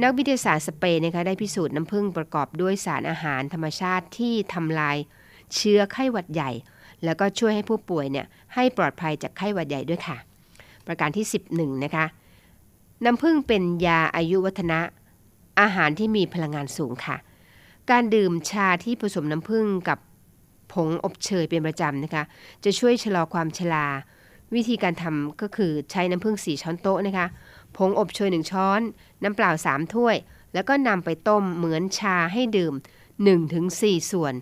[0.04, 4.98] นักวิทยาศาสตร์สเปนนะคะได้พิสูจน์น้ำผึ้งประกอบด้วยสารอาหารธรรมชาติที่ทำลาย
[5.56, 6.52] เชื้อไข้หวัดใหญ่
[7.04, 10.18] แล้วก็ช่วยให้ผู้ป่วยเนี่ยให้ปลอดภัยจากไข้หวัดใหญ่ด้วยค่ะ
[10.88, 12.06] ประการที่ 11นะคะ
[13.06, 14.80] น้ำผึ้งเป็นยาอายุวัฒนะ
[15.62, 17.18] อาหารที่มีพลังงานสูงค่ะ
[17.92, 20.00] การดื่มชาที่ผสมน้ำผึ้งกับ
[20.74, 22.24] ผงอบเชยเป็นประจำนะคะ
[22.64, 23.86] จะช่วยชะลอความชรา
[24.56, 27.28] วิธีการทำก็คือใช้น้ำผึ้ง4ช้อนโต๊ะนะคะ
[27.78, 28.82] ผงอบเชย1ช้อน
[29.24, 30.16] น้ำเปล่า3ถ้วย
[30.54, 32.74] แล้วก็นำไปต้มเหมือนชาให้ดื่ม
[33.42, 34.34] 1-4 ส่วน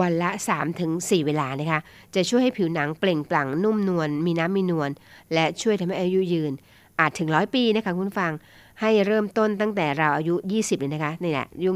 [0.00, 0.30] วันละ
[0.78, 1.80] 3-4 เวลานะคะ
[2.14, 4.90] จะช่วยให้ผิวหนังเปล่งปลั่งนุ่มนวลมีน้ำมีนวล
[5.34, 6.52] และช่วยทำให้อายุยืน
[7.00, 8.32] อาจถึงร้อยปีนะคะคุณฟัง
[8.80, 11.74] ให้เริ่มต้นตั้งแต่เราอายุ 20เลยนะคะนี่แหละยุค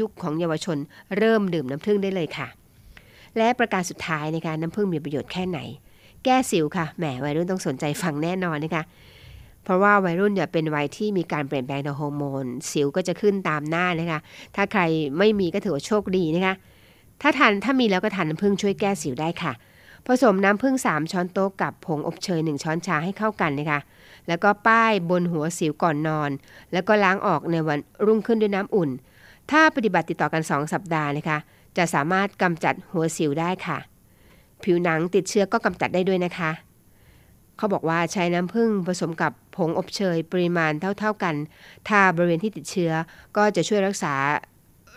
[0.00, 0.78] ยุคของเยาวชน
[1.18, 2.48] เริ่มดื่มน้ำผึ้งได้เลยค่ะ
[3.36, 5.58] และประการสุดท้ายนะคะน้ำผึ้งมีประโยชน์แค่ไหน
[6.24, 8.82] แก้สิวค่ะแหมวัยรุ่นต้องสนใจฟังแน่นอนนะคะ
[9.64, 14.20] เพราะว่าวัยรุ่นเนี่ยเป็นวัยที่มีการเปลี่ยนแปลงทางฮอร์โมน สิวก็จะขึ้นตามหน้านะคะ
[14.56, 14.82] ถ้าใคร
[15.18, 16.54] ไม่มีก็ถือว่าโชคดีนะคะ
[17.22, 19.52] ถ้าทานถ้ามีแล้วก็ทานน้ำผึ้งช่วยแก้สิวได้ค่ะ
[20.06, 23.80] ผสมน้ำผึ้ง 3 ช้อนโต๊ะกับผงอบเชย 1 ช้อนชาให้เข้ากันนะคะ
[24.28, 26.30] แล้วก็ป้ายบนหัวสิวก่อนนอน
[26.72, 28.90] แล้วก็ล้างออกในวันรุ่งขึ้นด้วยน้ำอุ่น
[29.50, 31.38] ถ้าปฏิบัติติดต่อกัน 2 สัปดาห์นะคะ
[31.76, 33.78] จะสามารถกำจัดหัวสิวได้ค่ะ
[34.64, 36.50] ผิวหนังติดเชื้อก็กำจัดได้ด้วยนะคะ
[37.58, 41.34] เขาบอกว่าใช้น้ำผึ้งผสมกับผงอบเชยปริมาณเท่า ๆกัน
[41.88, 42.92] ทาบริเวณที่ติดเชื้อ
[43.36, 44.14] ก็จะช่วยรักษา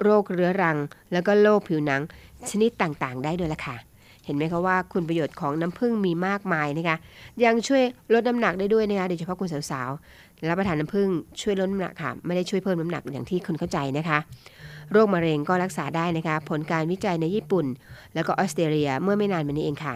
[0.02, 0.78] โรคเรื้อรัง
[1.12, 2.02] แล้วก็โรคผิวหนัง
[2.50, 3.78] ชนิดต่างๆ ได้ด้วยละค่ะ
[4.26, 6.98] เห็นไหมคะว่าคุณประโยชน์ของน้ำผึ้งมีมากมายนะคะ
[7.44, 11.10] ยังช่วยลดน้ำหนักได้ด้วยนะคะโดยเฉพาะคุณสาวๆรับประทานน้ำผึ้ง
[11.42, 14.18] ช่วยลดน้ำหนักค่ะไม่ได้ช่วยเพิ่มน้ำหนักอย่างที่คุณเข้าใจนะคะ
[14.92, 17.66] โรคมะเร็งก็รักษาได้นะคะ ผลการวิจัยในญี่ปุ่น
[18.14, 19.94] แล้วก็ออสเตรเลียเมื่อไม่นานมานี้เองค่ะ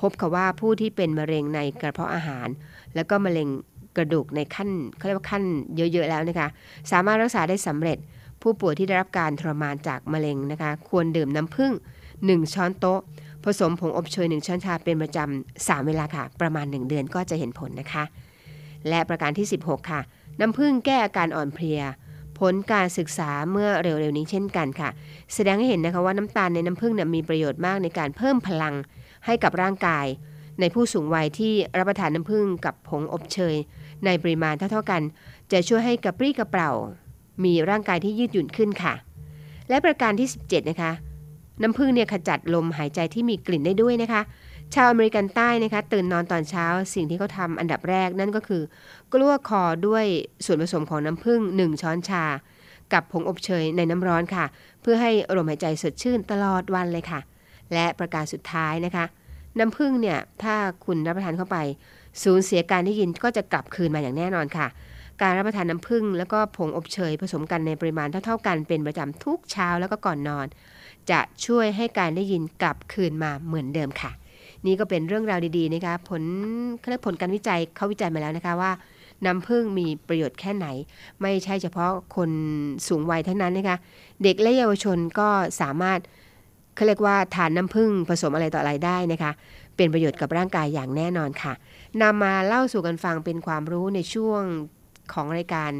[0.00, 2.48] พบค่ะว่าผู้ที่เป็นมะเร็งในกระเพาะอาหาร
[2.94, 3.48] แล้วก็มะเร็ง
[3.96, 5.42] กระดูกในขั้นเขาเรียกว่าขั้น
[5.76, 6.48] เยอะๆแล้วนะคะ
[6.92, 7.98] สามารถรักษาได้สำเร็จ
[8.42, 11.72] ผู้ป่วยที่ได้รับการทรมานจากมะเร็งนะคะ ควรดื่มน้ำผึ้ง
[12.12, 13.00] 1 ช้อนโต๊ะ
[13.44, 18.04] ผสมผงอบเชย1ช้อนชาเป็นประจำ3เวลาค่ะ ประมาณ 1 เดือนก็จะเห็นผลนะคะ
[18.88, 20.00] และประการที่ 16 ค่ะ
[20.40, 21.80] น้ำผึ้งแก้อาการอ่อนเพลีย
[22.38, 24.88] ผลการศึกษาเมื่อเร็วๆนี้เช่นกันค่ะ
[25.34, 28.74] แสดงให้เห็นนะคะว่าน้ำตาลในน้ำผึ้งมีประโยชน์มากในการเพิ่มพลัง
[29.26, 30.06] ให้กับร่างกาย
[30.60, 33.56] ในผู้สูงวัยที่รับประทานน้ำผึ้งกับผงอบเชย
[34.04, 35.02] ในปริมาณเท่าๆกัน
[35.52, 36.70] จะช่วยให้กระปรี้กระเป๋า
[37.44, 38.94] มีร่างกายที่ยืดหยุ่นขึ้นค่ะ
[39.68, 40.92] และประการที่ 17 นะคะ
[41.62, 44.22] น้ำผึ้งเนี่ยขจัดลมหายใจที่มีกลิ่นได้ด้วยนะคะ
[44.74, 48.62] ชาวอเมริกันใต้นะคะ ตื่นนอนตอนเช้าสิ่งที่เขาทำอันดับแรกนั่นก็คือ
[49.12, 50.04] กลั้วคอด้วย
[50.44, 52.24] ส่วนผสมของน้ำผึ้ง1 ช้อนชา
[52.92, 54.44] กับผงอบเชยในน้ำร้อนค่ะ
[54.82, 57.20] เพื่อให้ลมหายใจสดชื่นตลอดวันเลยค่ะ
[57.74, 59.04] และประการสุดท้ายนะคะ
[59.58, 61.58] น้ำผึ้งเนี่ยถ้าคุณรับประทานเข้าไป
[62.22, 64.66] สูญเสียการได้ยินก็จะกลับคืนมาอย่างแน่นอนค่ะ
[65.22, 70.46] การรับประทานน้ำผึ้งแล้วก็ผงอบเชยผสมกันในปริมาณเท่าๆกันเป็นประจำทุกเช้าแล้วก็ก่อนนอน
[71.10, 74.10] จะช่วยให้การได้ยินกลับคืนมาเหมือนเดิมค่ะ
[74.66, 76.22] นี่ก็เป็นเรื่องราวดีๆนะคะผล
[76.78, 78.72] เขาเรียกผลการวิจัยเขาวิจัยมาแล้วนะคะว่า
[79.26, 80.66] น้ำผึ้งมีประโยชน์แค่ไหน
[81.22, 82.30] ไม่ใช่เฉพาะคน
[82.88, 83.76] สูงวัยเท่านั้นนะคะ
[84.22, 85.28] เด็กและเยาวชนก็
[85.60, 86.00] สามารถ
[86.74, 89.32] เขาเรียกว่าทานน้ำผึ้งผสมอะไรต่ออะไรได้นะคะ
[89.76, 91.52] เป็นประโยชน์กับร่างกายอย่างแน่นอนค่ะ
[92.02, 94.42] นำมาเล่าสู่กันฟังเป็นความรู้ในช่วง
[95.12, 95.70] ของรายการ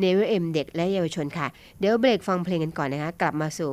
[0.00, 1.46] เนวเอ็มเด็กและเยาวชนค่ะ
[1.78, 3.72] เดี๋ยวเบรกฟังเพลงกันก่อนนะคะ กลับมาสู่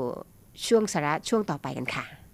[0.68, 2.25] ช่วงสาระช่วงต่อไปกันค่ะ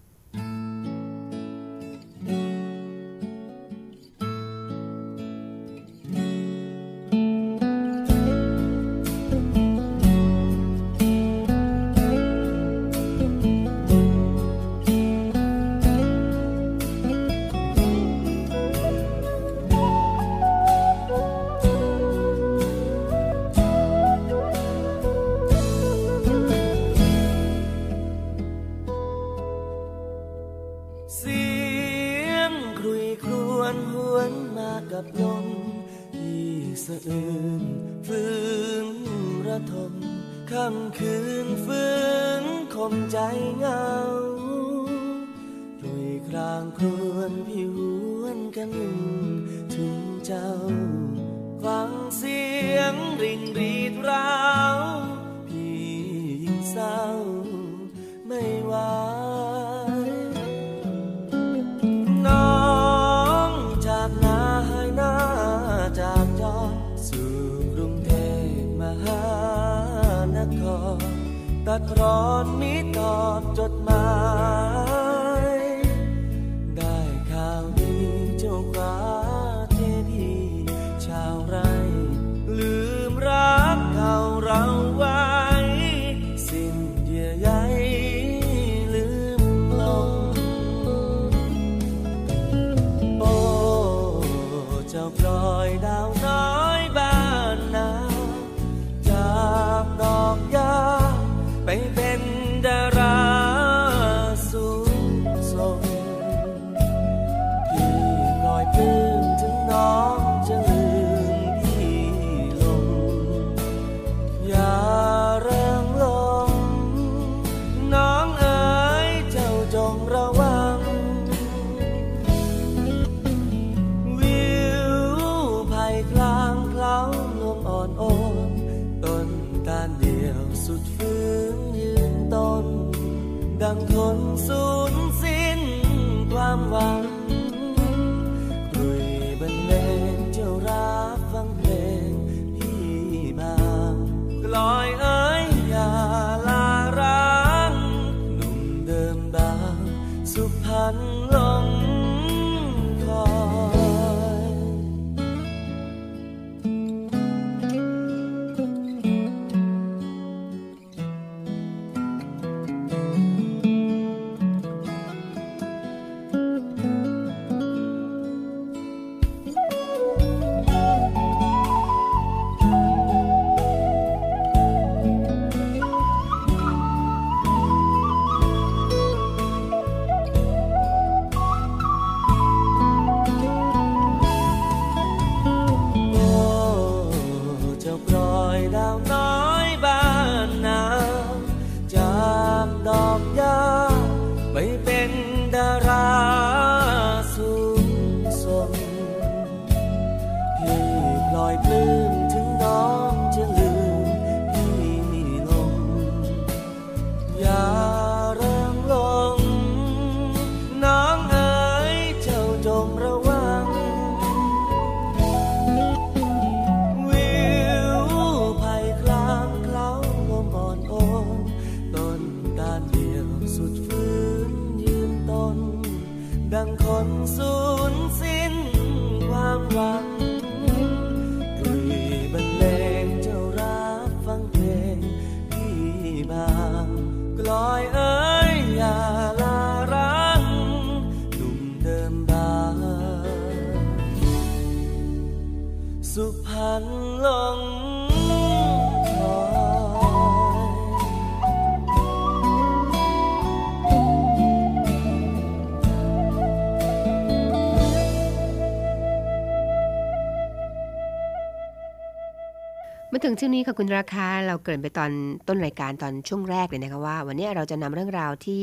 [263.31, 265.11] ถึงช่วงนี้ค่ะคุณราคาเราเกริ่นไปตอน
[265.47, 268.61] ต้นรายการตอนช่วงแรกเลยนะคะว่า วันนี้เราจะนำเรื่องราวที่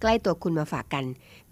[0.00, 1.04] ใกล้ตัวคุณมาฝากกัน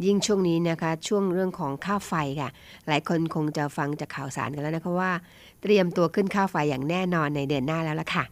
[0.05, 2.51] ยิ่งช่วงนี้นะคะ ช่วงเรื่องของค่าไฟค่ะ
[2.89, 5.13] หลายคนคงจะฟังจากข่าวสารกันแล้วนะคะว่า
[5.63, 8.25] เตรียมตัวขึ้นค่าไฟอย่างแน่นอนในเดือนหน้าแล้วล่ะค่ะ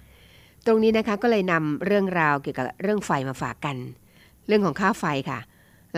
[0.66, 3.76] ตรงนี้นะคะก็เลยนำเรื่องราวเกี่ยวกับเรื่องไฟมาฝากกัน
[4.46, 5.38] เรื่องของค่าไฟค่ะ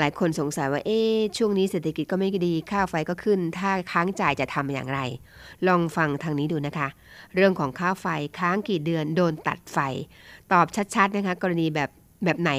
[0.01, 5.01] หลายคนสงสัยว่าเอ๊ะช่วงนี้เศรษฐกิจก็ไม่ดีค่าไฟก็ขึ้น ถ้าค้างจ่ายจะทำอย่างไร
[5.66, 6.88] ลองฟังทางนี้ดูนะคะ
[7.34, 8.07] เรื่องของค่าไฟ
[8.38, 9.78] ค้างกี่เดือนโดนตัดไฟ
[10.53, 11.90] ตอบชัดๆนะคะ กรณีแบบ
[12.24, 12.53] แบบไหน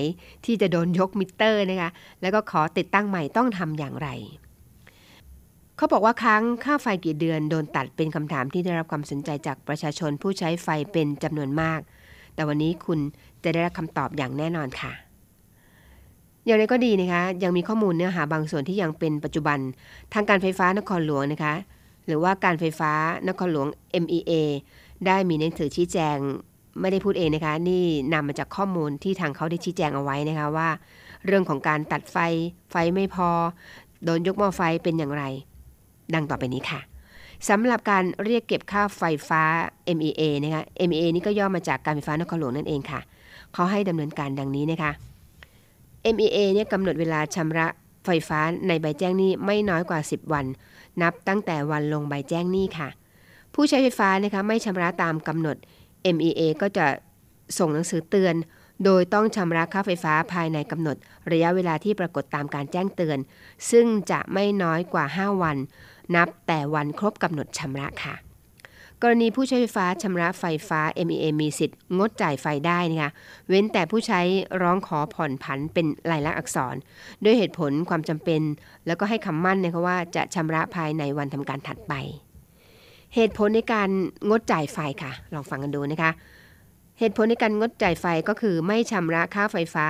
[0.46, 4.10] ที่จะโดนยกมิเตอร์นะคะแล้วก็ขอติดตั้งใหม่ต้องทำอย่างไร
[5.78, 11.80] เขาบอกว่าค้างค่าไฟกี่เดือนโดนตัดเป็นคำถามที่ได้รับความสนใจจากประชาชนผู้ใช้ไฟเป็นจำนวนมาก
[12.36, 13.00] แต่วันนี้คุณ
[13.44, 15.09] จะได้รับคำตอบอย่างแน่นอนค่ะ
[16.46, 19.60] อย่างไรก็ดีนะคะ ยังมีข้อมูลเนื้อหาบางส่วนที่ยังเป็นปัจจุบัน
[20.14, 21.54] ทางการไฟฟ้านครหลวงนะคะ
[22.06, 22.92] หรือว่าการไฟฟ้า
[23.28, 23.68] นครหลวง
[24.04, 24.32] MEA
[25.06, 26.18] ได้มีหนังสือชี้แจง
[26.80, 30.70] ไม่ได้พูดเองนะคะ นี่นำมาจากข้อมูลที่ทางเขาได้ชี้แจงเอาไว้นะคะว่า
[31.26, 32.18] เรื่องของการตัดไฟ
[32.72, 33.30] ไฟไม่พอ
[34.04, 35.24] โดนยกหม้อไฟเป็นอย่างไร
[36.14, 36.80] ดังต่อไปนี้ค่ะ
[37.50, 39.44] สำหรับการเรียกเก็บค่าไฟฟ้า
[39.98, 43.00] MEA นะคะ MEA นี่ก็ย่อมาจากการไฟฟ้านครหลวงนั่นเองค่ะ
[43.54, 44.92] เขาให้ดำเนินการดังนี้นะคะ
[46.16, 47.68] MEA เนี่ยกำหนดเวลาชำระ
[48.06, 50.46] ไฟฟ้าในใบแจ้งหนี้ไม่น้อยกว่า 10 วัน
[51.02, 52.90] นับตั้งแต่วันลงใบแจ้งหนี้ค่ะ
[53.54, 55.58] ผู้ใช้ไฟฟ้านะคะไม่ชำระตามกำหนด
[56.16, 56.86] MEA ก็จะ
[57.58, 58.36] ส่งหนังสือเตือน
[58.86, 60.98] โดยต้องชำระค่าไฟฟ้าภายในกำหนด
[61.32, 63.18] ระยะเวลาที่ปรากฏตามการแจ้งเตือน
[63.72, 65.58] ซึ่งจะไม่น้อยกว่า 5 วัน
[66.16, 68.16] นับแต่วันครบกำหนดชำระค่ะ
[69.04, 73.12] กรณีผู้ใช้ไฟฟ้าชำระไฟฟ้า MEA มีสิทธิ์งดจ่ายไฟได้นะคะ
[73.48, 74.22] เว้นแต่ผู้ใช้
[74.62, 76.76] ร้องขอผ่อนผันเป็นลายลักษณ์อักษร
[77.24, 78.42] ด้วยเหตุผลความจำเป็น
[78.88, 81.94] แล้วก็ให้คำมั่นนะคะว่าจะชำระภายในวันทำการถัดไป
[83.16, 83.90] เหตุผลในการ
[84.30, 86.12] งดจ่ายไฟค่ะ ลองฟังกันดูนะคะ
[87.00, 89.88] เหตุผลในการงดจ่ายไฟก็คือไม่ชำระค่าไฟฟ้า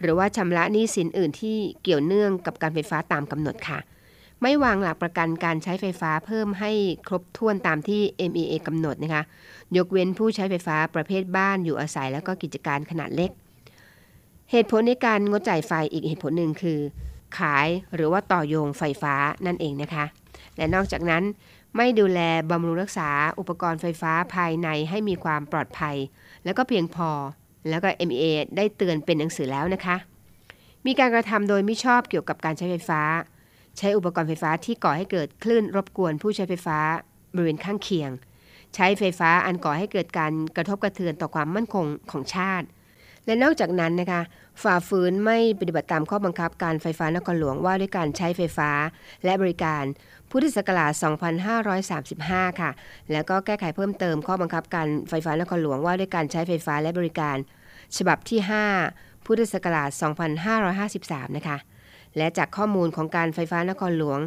[0.00, 3.78] หรือว่าชำระหนี้สินอื่นที่เกี่ยวเนื่องกับการไฟฟ้าตามกำหนดค่ะ
[4.42, 6.72] ไม่วางหลักประกันการใช้ไฟฟ้าเพิ่มให้
[7.08, 9.22] ครบถ้วนตามที่ MEA กำหนดนะคะ
[9.76, 13.30] ยกเว้นผู้ใช้ไฟฟ้าประเภทบ้านอยู่อาศัยแล้วก็กิจการขนาดเล็ก
[14.50, 16.80] เหตุผลในการงดจ่ายไฟอีกเหตุผลหนึ่งคือ
[17.38, 19.14] ขายหรือว่าต่อโยงไฟฟ้า
[19.46, 20.04] นั่นเองนะคะ
[20.56, 21.22] และนอกจากนั้น
[21.76, 22.20] ไม่ดูแล
[22.50, 23.08] บำรุงรักษา
[23.38, 25.96] อุปกรณ์ไฟฟ้าภายในให้มีความปลอดภัย
[26.44, 27.10] แล้วก็เพียงพอ
[27.68, 28.24] แล้วก็ MEA
[28.56, 29.96] ได้เตือนเป็นหนังสือแล้วนะคะ
[30.86, 33.02] มีการกระทำโดยไม่ชอบเกี่ยวกับการใช้ไฟฟ้า
[33.78, 36.78] ใช้อุปกรณ์ไฟฟ้าที่ก่อให้เกิดคลื่นรบกวนผู้ใช้ไฟฟ้า
[37.34, 38.10] บริเวณข้างเคียง
[38.74, 42.66] ใช้ไฟฟ้าอันก่อให้เกิดการกระทบกระเทือนต่อความมั่นคงของชาติ
[43.26, 44.22] และนอกจากนั้นนะคะ
[44.62, 48.70] ฝ่าฝืนไม่ปฏิบัติตามข้อบังคับการไฟฟ้านครหลวงว่าด้วยการใช้ไฟฟ้า
[49.24, 49.84] และบริการ
[50.30, 50.92] พุทธศักราช
[51.76, 52.70] 2535 ค่ะ
[53.12, 57.36] แล้วก็แก้ไขเพิ่มเติมข้อบังคับการไฟฟ้านครหลวงว่าด้วยการใช้ไฟฟ้าและบริการ
[57.96, 58.40] ฉบับที่
[58.82, 59.90] 5 พุทธศักราช
[60.64, 61.56] 2553 นะคะ
[62.16, 64.20] และจากข้อมูลของการไฟฟ้านครหลวง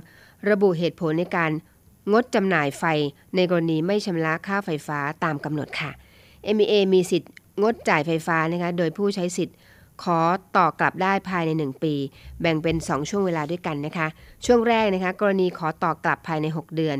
[0.49, 1.51] ระบุเหตุผลในการ
[2.11, 2.83] งดจำหน่ายไฟ
[3.35, 5.91] ในกรณีไม่ชำระค่าไฟฟ้าตามกำหนดค่ะ
[6.55, 7.31] MEA มีสิทธิ์
[7.61, 9.55] งดจ่ายไฟฟ้านะคะโดยผู้ใช้สิทธิ์
[10.03, 10.19] ขอ
[10.57, 11.93] ต่อกลับได้ภายใน 1 ปี
[12.41, 14.07] แบ่งเป็น 2 ช่วงเวลาด้วยกันนะคะ
[14.45, 16.97] ช่วงแรกนะคะ กรณีขอต่อกลับภายใน 6 เดือน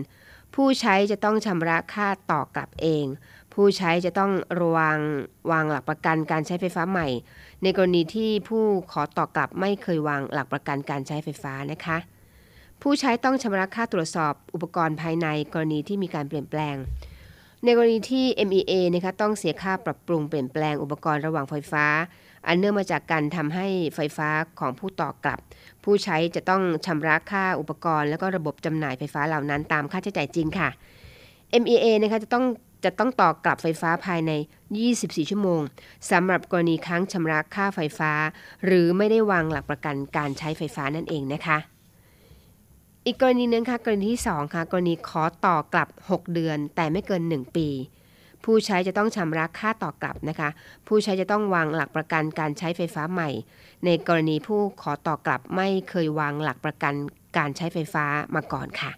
[0.56, 3.06] ผู้ใช้จะต้องชำระค่าต่อกลับเอง
[3.54, 5.00] ผู้ใช้จะต้องระวัง
[5.52, 7.08] วางหลักประกันการใช้ไฟฟ้าใหม่
[7.64, 11.98] ในกรณีที่ผู้ขอต่อกลับไม่เคยวางหลักประกันการใช้ไฟฟ้านะคะ
[12.82, 16.76] ผู้ใช้ต้องชำระค่าตรวจสอบอุปกรณ์ภายในกรณีที่มีการเปลี่ยนแปลง
[17.64, 21.86] ในกรณีที่ MEA นะคะต้องเสียค่าปรับปรุงเปลี่ยนแปลงอุปกรณ์ระหว่างไฟฟ้า
[22.48, 24.30] อันเนื่องมาจากการทำให้ไฟฟ้า
[24.60, 25.40] ของผู้ต่อกลับ
[25.84, 30.70] ผู้ใช้จะต้องชำระค่าอุปกรณ์ และก็ระบบจำหน่ายไฟฟ้าเหล่านั้นตามค่าใช้จ่ายจริงค่ะ
[31.62, 32.46] MEA นะคะจะต้อง
[32.84, 34.32] จะต้องต่อกลับไฟฟ้าภายใน
[34.82, 35.62] 24 ชั่วโมง
[36.12, 38.12] สำหรับกรณีค้างชำระค่าไฟฟ้า
[38.66, 41.58] หรือไม่ได้วางหลักประกันการใช้ไฟฟ้านั่นเองนะคะ
[43.06, 47.70] อีกกรณีหนึงค่ะกรณีที่ 2 ค่ะ กรณีขอต่อกลับ 6 เดือน แต่ไม่เกิน 1 ปี
[48.44, 50.50] ผู้ใช้จะต้องชำระค่าต่อกลับนะคะ
[50.88, 53.30] ผู้ใช้จะต้องวางหลักประกันการใช้ไฟฟ้าใหม่
[53.86, 56.94] ในกรณีผู้ขอต่อกลับไม่เคยวางหลักประกัน
[57.38, 58.06] การใช้ไฟฟ้า
[58.36, 58.92] มาก่อนค่ะ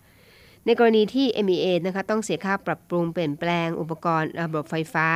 [0.70, 5.08] ในกรณีที่ MEA นะคะต้องเสียค่าปรับปรุงเปลี่ยนแปลงอุปกรณ์ระบบไฟฟ้า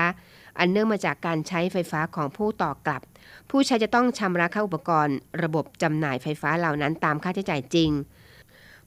[0.59, 3.01] อันเนื่องมาจากการใช้ไฟฟ้าของผู้ต่อกลับ
[3.49, 7.89] ผู้ใช้จะต้องชำระค่าอุปกรณ์ ระบบจำหน่ายไฟฟ้าเหล่านั้นตามค่าใช้จ่ายจริง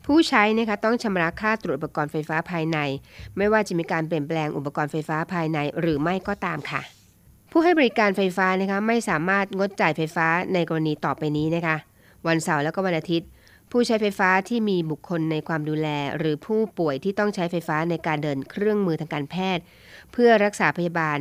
[0.06, 2.78] ผู้ใช้นะคะต้องชำระค่าตรวจอุปกรณ์ไฟฟ้าภายใน
[3.36, 6.80] ไม่ว่าจะมีการเปลี่ยนแปลงอุปกรณ์ไฟฟ้าภายในหรือไม่ก็ตามค่ะ
[7.50, 11.76] ผู้ให้บริการไฟฟ้านะคะไม่สามารถงดจ่ายไฟฟ้าในกรณีต่อไปนี้นะคะ
[12.26, 13.28] วันเสาร์แล้วก็วันอาทิตย์
[13.70, 15.88] ผู้ใช้ไฟฟ้าที่มีบุคคลในความดูแล
[16.18, 19.62] หรือผู้ป่วยที่ต้องใช้ไฟฟ้าในการเดินเครื่องมือทางการแพทย์
[20.12, 21.18] เพื่อรักษาพยาบาล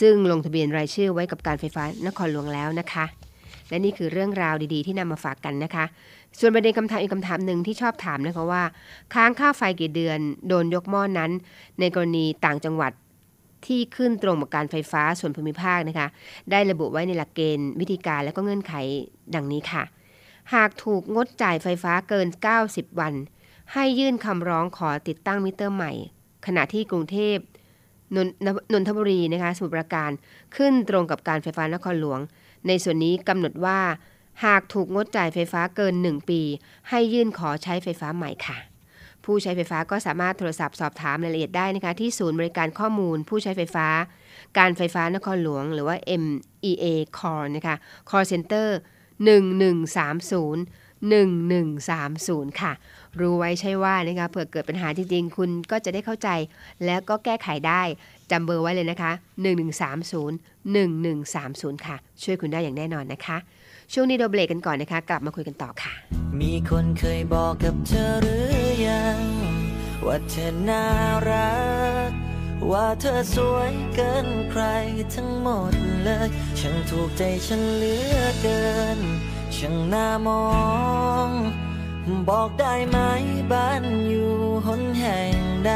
[0.00, 3.04] ซึ่งลงทะเบียนรายชื่อไว้กับการไฟฟ้านครหลวงแล้วนะคะ
[3.68, 5.84] และนี่คือเรื่องราวดีๆ ที่นำมาฝากกันนะคะ
[6.38, 8.62] ส่วนประเด็นคำถามอีกคำถามหนึ่งที่ชอบถามนะคะว่า
[9.14, 10.18] ค้างค่าไฟกี่เดือน
[10.48, 11.30] โดนยกหม้อนนั้น
[11.80, 12.92] ในกรณีต่างจังหวัด
[13.66, 16.08] ที่ขึ้นตรงกับการไฟฟ้าส่วนภูมิภาคนะคะ
[16.50, 18.74] ได้ระบุไว้ในหลักเกณฑ์วิธีการและก็เงื่อนไข
[19.34, 19.84] ดังนี้ค่ะ
[20.54, 22.28] หากถูกงดจ่ายไฟฟ้าเกิน
[22.62, 23.14] 90 วัน
[23.72, 25.92] ให้ยื่นคำร้องขอติดตั้งมิเตอร์ใหม่
[26.46, 27.36] ขณะที่กรุงเทพ
[28.14, 28.28] นน
[28.72, 30.10] นนทบุรีนะคะสมุทรปราการ
[30.56, 32.20] ขึ้นตรงกับการไฟฟ้านครหลวง
[32.66, 33.80] ในส่วนนี้กำหนดว่า
[34.44, 36.40] หากถูกงดจ่ายไฟฟ้าเกิน 1 ปี
[36.88, 38.58] ให้ยื่นขอใช้ไฟฟ้าใหม่ค่ะ
[39.24, 43.86] ผู้ใช้ไฟฟ้าก็สามารถโทรศัพท์สอบถามรายละเอียดได้นะคะที่ศูนย์บริการข้อมูล ผู้ใช้ไฟฟ้า
[44.58, 46.84] การไฟฟ้านครหลวง หรือว่า MEA
[47.18, 47.76] Call นะคะ
[48.10, 48.68] Call Center
[49.20, 52.72] 1130 1130 ค่ะ
[53.20, 56.28] รู้ไว้ใช่ว่านะคะเผื่อเกิดปัญหาจริงๆ คุณก็จะได้เข้าใจ
[56.84, 57.82] แล้วก็แก้ไขได้
[58.30, 59.12] จำเบอร์ไว้เลยนะคะ
[59.92, 63.36] 1130 1130 ค่ะ ช่วยคุณได้อย่างแน่นอนนะคะ
[63.92, 65.92] ช่วงนี้เราเบรกกันก่อนนะคะ กลับมาคุยกันต่อค่ะ
[66.40, 68.36] มีคนเคยบอกกับเธอหรื
[68.80, 69.20] อยัง
[70.06, 70.84] ว่าเธอน่า
[71.28, 71.52] รั
[72.10, 72.33] ก
[72.72, 74.62] ว่าเธอสวยเกินใคร
[75.14, 76.28] ทั้งหมดเลย
[76.60, 78.64] ฉันถูกใจฉันเหลือเกิ
[78.96, 78.98] น
[79.56, 80.44] ช่างน่ามอ
[81.26, 81.28] ง
[82.28, 82.98] บอกได้ไหม
[83.52, 84.34] บ้านอยู่
[84.66, 85.36] หนแห่ง
[85.66, 85.72] ใด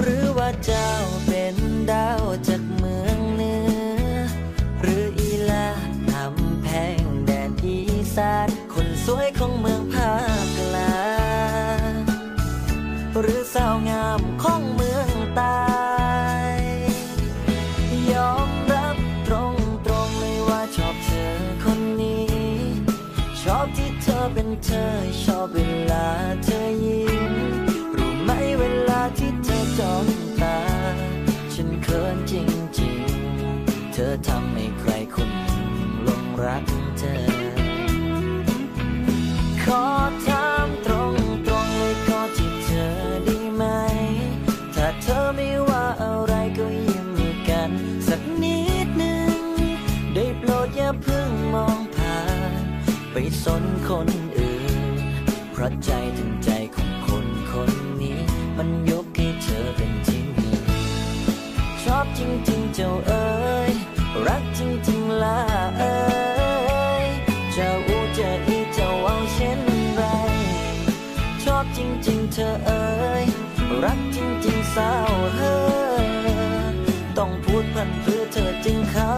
[0.00, 0.90] หรือว่าเจ้า
[1.26, 1.56] เป็น
[1.90, 2.09] ดา
[62.80, 63.28] จ้าเอ๋
[63.70, 63.72] ย
[64.26, 65.40] รักจริงๆล่ะ
[65.78, 65.96] เอ๋
[67.04, 67.06] ย
[67.52, 69.60] เจ้าอูเจะอีเจ้าเอาเช่น
[69.94, 70.02] ไร
[71.42, 72.84] ชอบจริงจริงเธอเอ๋
[73.22, 73.24] ย
[73.84, 75.58] รักจริงจริงสาวเฮ้
[76.06, 76.08] ย
[77.18, 79.14] ต้องพูดพันเพื่อเธอจึงเข้า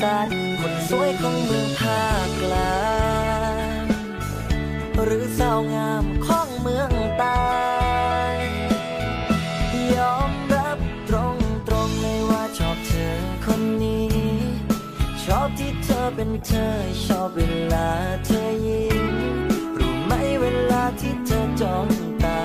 [0.00, 0.28] สาน
[0.60, 2.82] คนสวยของเมืองภาคกลา
[3.82, 3.84] ง
[5.04, 7.42] หรือสาวงามของเมืองใต้
[9.96, 10.78] ยอมรับ
[11.08, 11.36] ตรง
[11.68, 14.08] ตรงๆเลยว่าชอบเธอคนนี้
[15.24, 16.68] ชอบที่เธอเป็นเธอ
[17.04, 17.40] ชอบเว
[17.72, 17.88] ลา
[18.26, 19.14] เธอยิ้ม
[19.78, 21.88] รู้ไหมเวลาที่เธอจ้อง
[22.24, 22.42] ตา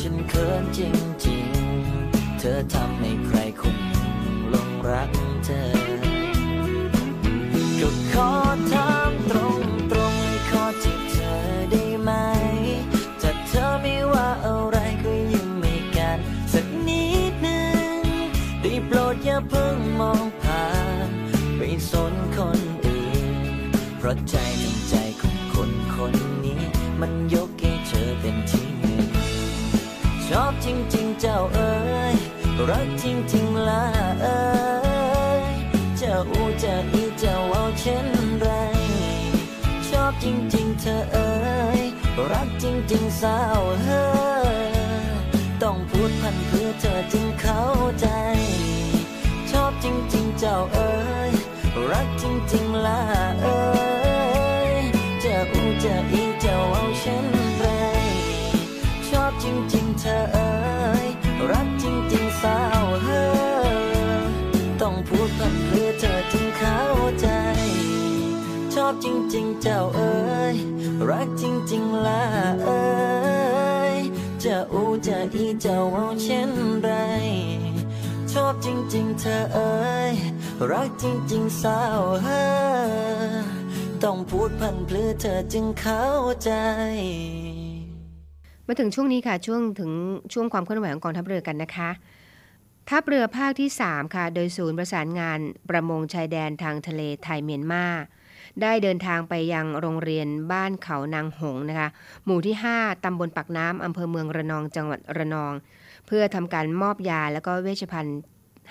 [0.00, 0.78] ฉันเขินจ
[1.26, 3.05] ริงๆ เธอทำ
[24.06, 26.62] ราะใจทั้งใจของคนคนนี้
[27.00, 29.06] มันยกให้เธอเป็นที่หนึ่ง
[30.26, 31.74] ชอบจริง ๆ เจ้าเอ๋
[32.12, 32.14] ย
[32.70, 33.04] รักจ
[33.34, 33.84] ริงๆล่ะ
[34.22, 34.40] เอ๋
[35.42, 35.44] ย
[35.98, 38.06] เจ้าอูเจ้าอีเจ้าเอาเช่น
[38.40, 38.48] ไร
[39.88, 41.34] ชอบจริง ๆ เธอเอ๋
[41.78, 41.80] ย
[42.32, 44.04] รักจริงๆสาวเฮ้
[44.56, 44.60] ย
[45.62, 47.62] ต้องพูดพันเพื่อเธอจึงเข้า
[48.00, 48.06] ใจ
[49.50, 50.92] ชอบจริง ๆ เจ้าเอ๋
[51.28, 51.32] ย
[51.90, 53.00] รักจริงๆล่ะ
[53.42, 53.85] เอ๋ย
[55.86, 57.26] จะอิงจะเอาฉัน
[57.56, 57.62] ไป
[59.08, 60.50] ชอบจริง ๆ เธอเอ๋
[61.04, 61.06] ย
[61.50, 63.24] รักจริง ๆ สาวเฮอ
[64.80, 66.80] ต้องพูดพันเพื่อเธอถึงเข้า
[67.20, 67.28] ใจ
[68.74, 70.14] ชอบจริง ๆ เจ้าเอ๋
[70.54, 70.56] ย
[71.10, 72.24] รักจริง ๆล่ะ
[72.64, 72.84] เอ๋
[73.94, 73.96] ย
[74.44, 76.50] จะอูจะอีเจ้าเอาเช่น
[76.82, 76.90] ไร
[78.32, 79.74] ชอบจริง ๆ เธอเอ๋
[80.10, 80.12] ย
[80.70, 83.55] รักจริง ๆ สาวเฮอ
[84.04, 86.06] ต้องพูดพันเพื่อเธอจึงเข้า
[86.42, 86.50] ใจ
[88.66, 89.92] มาถึงช่วงนี้ค่ะช่วงถึง
[90.32, 91.90] ช่วงความเคลื่อนไหวของกองทัพเรือกันนะคะ
[92.88, 95.38] ทัพเรือภาคที่ 3 ค่ะ โดยศูนย์ประสานงาน
[95.70, 97.84] ประมงชายแดนทางทะเลไทยเมียนมา
[98.62, 101.88] ได้เดินทางไปยังโรงเรียนบ้านเขานางหงนะคะ
[102.24, 105.52] หมู่ที่ 5ตำบลปักน้ำอำเภอเมืองระนองจังหวัดระนอง
[106.06, 108.18] เพื่อทำการมอบยาและก็เวชภัณฑ์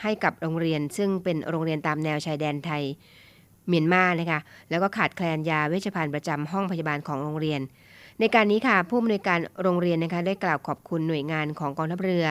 [0.01, 2.83] ให้กับโรงเรียน ซึ่งเป็นโรงเรียนตามแนวชายแดนไทย
[3.67, 4.39] เมียนมานะคะ
[4.69, 7.61] แล้วก็ขาดแคลนยาเวชภัณฑ์ประจำห้องพยาบาลของโรงเรียน
[8.19, 12.25] ในการนี้ค่ะผู้อำนวยการโรงเรียนนะคะได้กล่าวขอบคุณหน่วยงานของกองทัพเรือ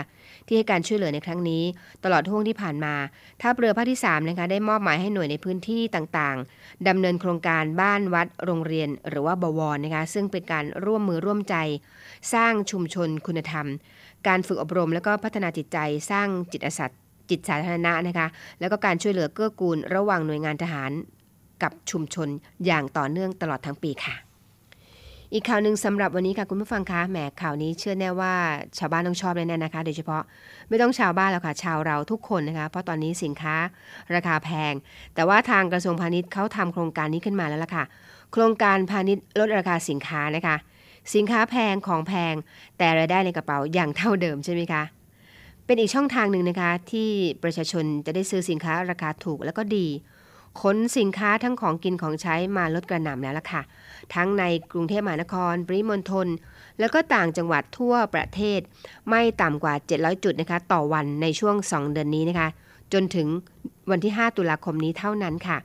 [0.47, 1.63] ที่ให้การช่วยเหลือในครั้งนี้
[2.05, 2.95] ตลอดช่วงที่ผ่านมา
[3.43, 11.57] ทัพเรือภาคที่3นะคะได้มอบหมายให้หน่วยในพื้นที่ต่างๆดำเนินโครงการบ้านวัดโรงเรียน หรือว่าบวรนะคะซึ่งเป็นการร่วมมือร่วมใจ
[12.35, 13.67] สร้างชุมชนคุณธรรม
[14.29, 15.79] การฝึกอบรมและก็พัฒนาจิตใจ
[16.11, 16.87] สร้างจิตอาสา
[17.31, 18.27] จิตสาธารณะนะคะ
[18.61, 20.91] แล้วก็การช่วยเหลือเกื้อกูลระหว่างหน่วยงานทหาร
[21.63, 22.29] กับชุมชน
[22.67, 24.17] อย่างต่อเนื่องตลอดทั้งปีค่ะ
[25.33, 28.35] อีกข่าวหนึ่งสำหรับวันนี้ค่ะคุณผู้ฟังคะแหมข่าวนี้เชื่อแน่ว่า
[28.79, 30.23] ชาวบ้านต้องชอบแน่ๆนะคะ โดยเฉพาะ
[30.69, 33.55] ไม่ต้องชาวบ้านแล้วค่ะ ชาวเราทุกคนนะคะ เพราะตอนนี้สินค้า
[34.15, 34.73] ราคาแพง
[35.15, 37.85] แต่ว่าทางกระทรวงพาณิชย์เขาทำโครงการนี้ขึ้นมาแล้วล่ะค่ะ
[38.33, 40.57] โครงการพาณิชย์ลดราคาสินค้านะคะ
[41.15, 42.35] สินค้าแพงของแพง
[42.79, 44.83] แต่รายได้ในกระเป๋าอย่างเท่าเดิมใช่ไหมคะ
[45.67, 47.09] เป็นอีกช่องทางหนึ่งนะคะที่
[47.43, 49.87] ประชาชนจะได้ซื้อสินค้าราคาถูกแล้วก็ดี
[50.63, 53.63] ขนสินค้าทั้งของกินของใช้มาลดกระหน่ำแล้วล่ะค่ะ
[54.15, 56.27] ทั้งในกรุงเทพมหานคร ปริมณฑล
[56.79, 58.61] แล้วก็ต่างจังหวัดทั่วประเทศ
[59.11, 62.49] ไม่ต่ำกว่า 700 จุดนะคะ ต่อวันในช่วง 2 เดือนนี้นะคะ
[62.93, 63.29] จนถึง
[63.91, 65.57] วันที่ 5 ตุลาคมนี้เท่านั้นค่ะ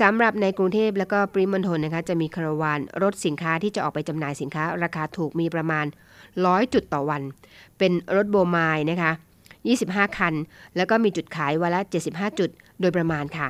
[0.00, 5.86] สำหรับในกรุงเทพแล้วก็ปริมณฑลนะคะ จะมีคาราวานรถสินค้าที่จะออกไปจำหน่ายสินค้า ราคาถูกมีประมาณ
[6.30, 7.22] 100 จุดต่อวัน
[7.78, 9.12] เป็นรถโบมายนะคะ
[9.62, 10.34] 25 คัน
[10.76, 12.50] แล้วก็มีจุดขายวันละ 75 จุด
[12.80, 13.48] โดยประมาณค่ะ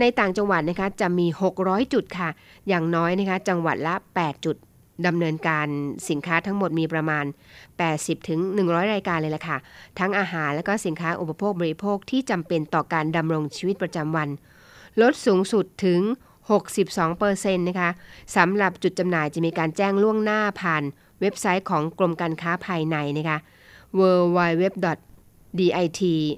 [0.00, 1.26] ในต่างจังหวัดนะคะจะมี
[1.60, 2.28] 600 จุดค่ะ
[2.68, 4.56] อย่างน้อยนะคะจังหวัดละ 8 จุด
[5.06, 5.66] ดำเนินการ
[6.08, 7.24] สินค้าทั้งหมดมีประมาณ
[7.76, 9.56] 80ถึง100 รายการเลยล่ะค่ะ
[9.98, 14.28] ทั้งอาหารและก็สินค้าอุปโภคบริโภคที่จำเป็นต่อการดำรงชีวิตประจำวัน
[15.00, 16.00] ลดสูงสุดถึง
[16.78, 17.90] 62%นะคะ
[18.36, 20.82] สำหรับจุดจำหน่ายจะมีการแจ้งล่วงหน้าผ่าน
[21.20, 23.38] เว็บไซต์ของกรมการค้าภายในนะคะ
[23.98, 24.00] w
[24.36, 24.38] w
[24.84, 24.86] w
[25.60, 26.28] dit.go.th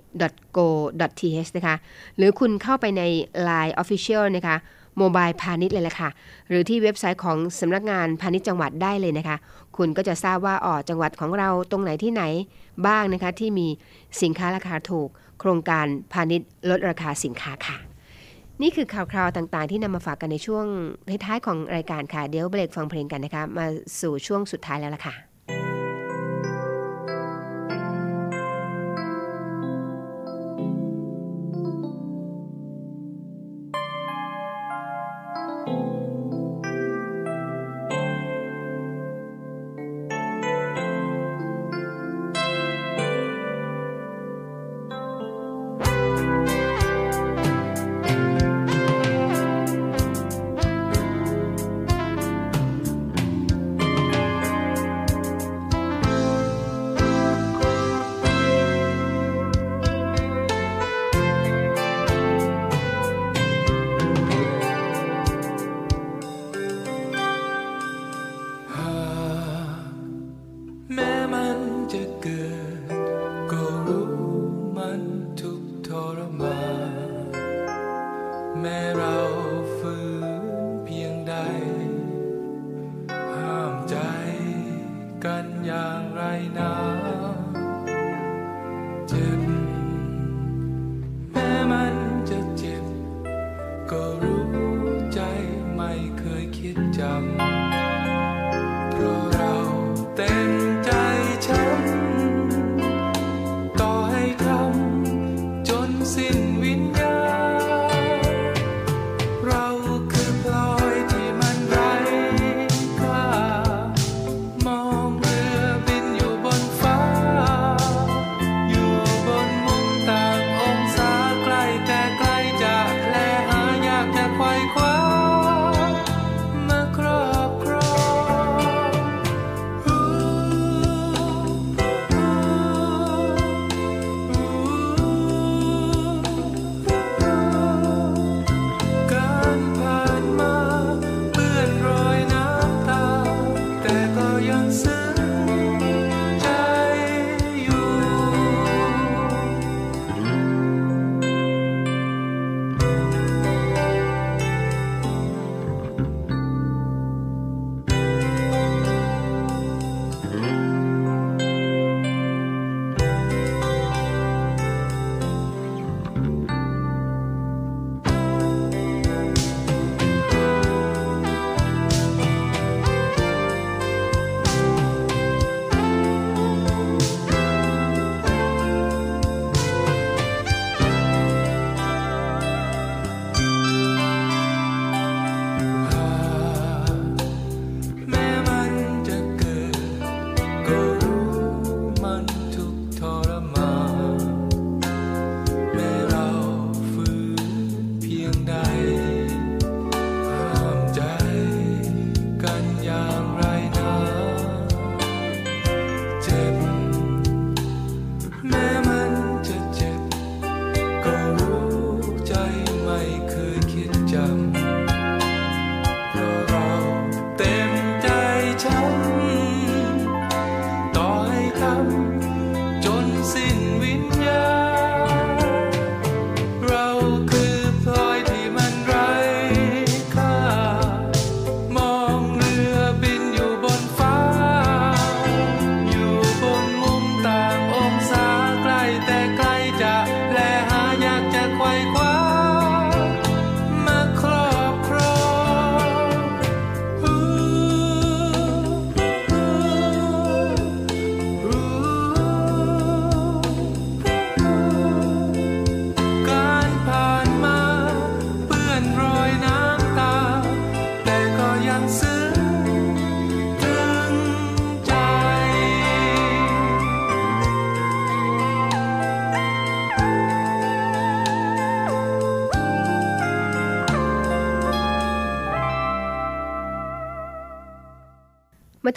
[1.57, 1.77] นะคะ
[2.17, 3.03] หรือคุณเข้าไปใน
[3.49, 4.57] Line Official นะคะ
[4.99, 6.11] โมบายพาณิชย์เลยละค่ะ
[6.49, 9.37] หรือที่เว็บไซต์ของสำนักงานพาณิชย์จังหวัดได้เลยนะคะ
[9.77, 12.23] คุณก็จะทราบว่าอ๋อจังหวัดของเราตรงไหนที่ไหน
[12.87, 13.67] บ้างนะคะ ที่มี
[14.23, 15.09] สินค้าราคาถูก
[15.41, 17.77] โครงการพาณิชย์ลดราคาสินค้าค่ะ
[18.63, 20.67] นี่คือข่าวคราวต่างๆ ที่นำมาฝากกันในช่วง
[21.25, 23.67] ท้ายๆของรายการค่ะ เดี๋ยวเบรกฟังเพลงกันนะคะ มา
[24.01, 25.15] สู่ช่วงสุดท้ายแล้วล่ะค่ะ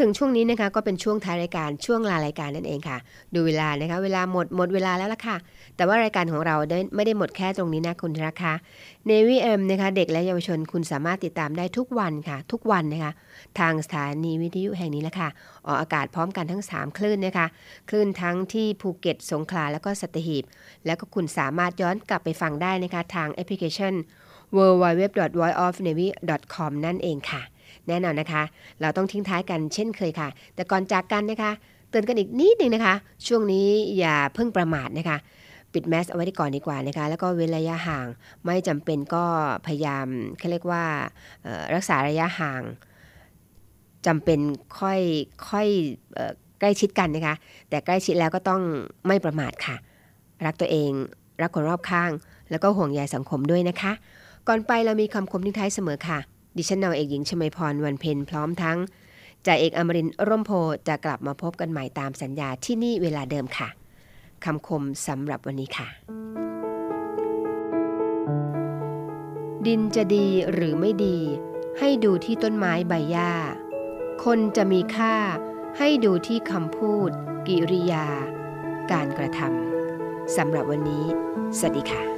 [0.01, 2.97] ถึงช่วงนี้นะคะก็เป็นช่วงท้ายรายการช่วงลารายการนั่นเองค่ะ
[3.33, 5.37] ดูเวลานะคะ เวลาหมดหมดเวลาแล้วล่ะค่ะ
[5.75, 8.53] แต่ว่ารายการของเราได้ไม่ได้หมดแค่ตรงนี้นะคุณนะคะ
[9.07, 13.11] Navy AM นะคะเด็กและเยาวชนคุณสามารถติดตามได้ทุกวันค่ะ ทุกวันนะคะ
[13.59, 15.29] ทางสถานีวิทยุแห่งนี้ละค่ะ
[15.67, 17.47] ออกอากาศพร้อมกันทั้ง 3 คลื่นนะคะ
[17.89, 20.43] คลื่นทั้งที่ภูเก็ตสงขลาแล้วก็สัตหีบ
[20.85, 23.93] แล้วก็คุณสามารถย้อนกลับไปฟังได้นะคะทางแอปพลิเคชัน
[24.55, 25.03] www
[25.39, 26.07] v o i c e o f n a v y
[26.53, 27.41] c o m นั่นเองค่ะ
[27.87, 28.43] แน่นอนนะคะ
[28.81, 31.51] เราต้องทิ้งท้ายกันเช่นเคยค่ะ แต่ก่อนจากกันนะคะ
[31.89, 32.95] เตือนกันอีกนิดนึงนะคะ
[33.27, 33.67] ช่วงนี้
[33.97, 35.17] อย่าเพิ่งประมาทนะคะ
[35.73, 38.07] ปิดแมสเอาไว้ก่อนดีกว่านะคะ แล้วก็เว้นระยะห่าง
[38.45, 39.25] ไม่จำเป็นก็
[39.65, 40.07] พยายาม
[40.39, 40.83] เขาเรียกว่า
[41.75, 42.61] รักษาระยะห่าง
[44.05, 44.39] จำเป็น
[44.79, 44.99] ค่อย
[45.49, 45.67] ค่อย
[46.59, 47.35] ใกล้ชิดกันนะคะ
[47.69, 48.61] แต่ใกล้ชิดแล้วก็ต้อง
[49.07, 49.75] ไม่ประมาทค่ะ
[50.45, 50.91] รักตัวเอง
[51.41, 52.11] รักคนรอบข้าง
[52.51, 53.91] แล้วก็ห่วงใยสังคมด้วยนะคะ
[54.47, 56.19] ก่อนไปเรามีคำคมทิ้งท้ายเสมอค่ะ
[56.57, 58.77] ดิฉันนาวเอกหญิงชมาพรวันเพ็ญพร้อมทั้ง
[59.45, 60.51] จ่าเอกอมรินร่มโพ
[60.87, 63.69] จะกลับมาพบกันใหม่ตามสัญญาที่นี่เวลาเดิมค่ะ
[64.45, 65.87] คำคมสำหรับวันนี้ค่ะ
[69.65, 71.17] ดินจะดีหรือไม่ดี
[71.79, 73.31] ให้ดูที่ต้นไม้ใบหญ้า
[74.23, 75.15] คนจะมีค่า
[75.77, 77.09] ให้ดูที่คำพูด
[77.47, 78.07] กิริยา
[78.91, 81.05] การกระทำสำหรับวันนี้
[81.57, 82.16] สวัสดีค่ะ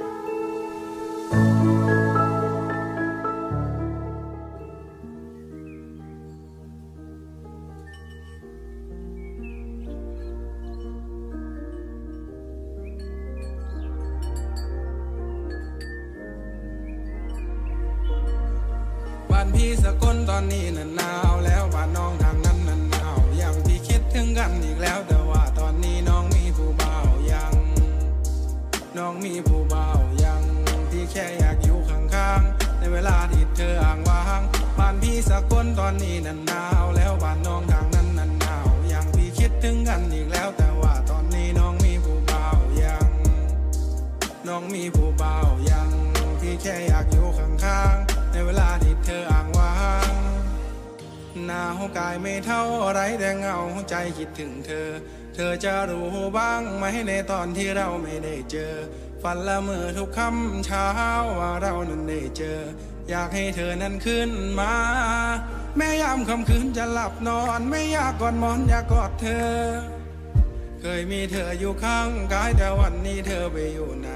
[51.98, 53.58] กายไม่เท่าไรแต่เงา
[53.88, 54.88] ใจคิดถึงเธอ
[55.34, 58.74] เธอจะรู้บ้างไหมในตอนที่เราไม่ได้เจอ
[59.22, 60.86] ฝันละเมื่อทุกคำเช้า
[61.38, 62.60] ว่าเรานั้นได้เจอ
[63.10, 64.74] อยากให้เธอนั้นขึ้นมา
[65.76, 69.50] แม่ยามค่ำคืนจะหลับนอนไม่อยากกอดมอนอยากกอดเธอ
[70.80, 74.08] เคยมีเธออยู่ข้างกายแต่วันนี้เธอไปอยู่ไหน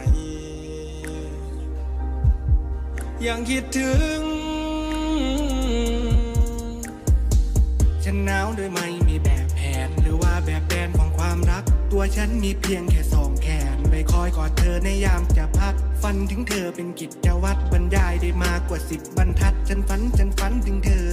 [3.26, 21.08] ยังคิดถึงันหนาวโดยไม่มีแบบแผน หรือว่าแบบแผนของความรัก ตัวฉันมีเพียงแค่สองแขนไปคอยกอดเธอในยามจะพัก ฝันถึงเธอเป็นกิจวัตรบรรยายได้มากกว่าสิบบรรทัด ฉันฝันฉันฝันถึงเธอ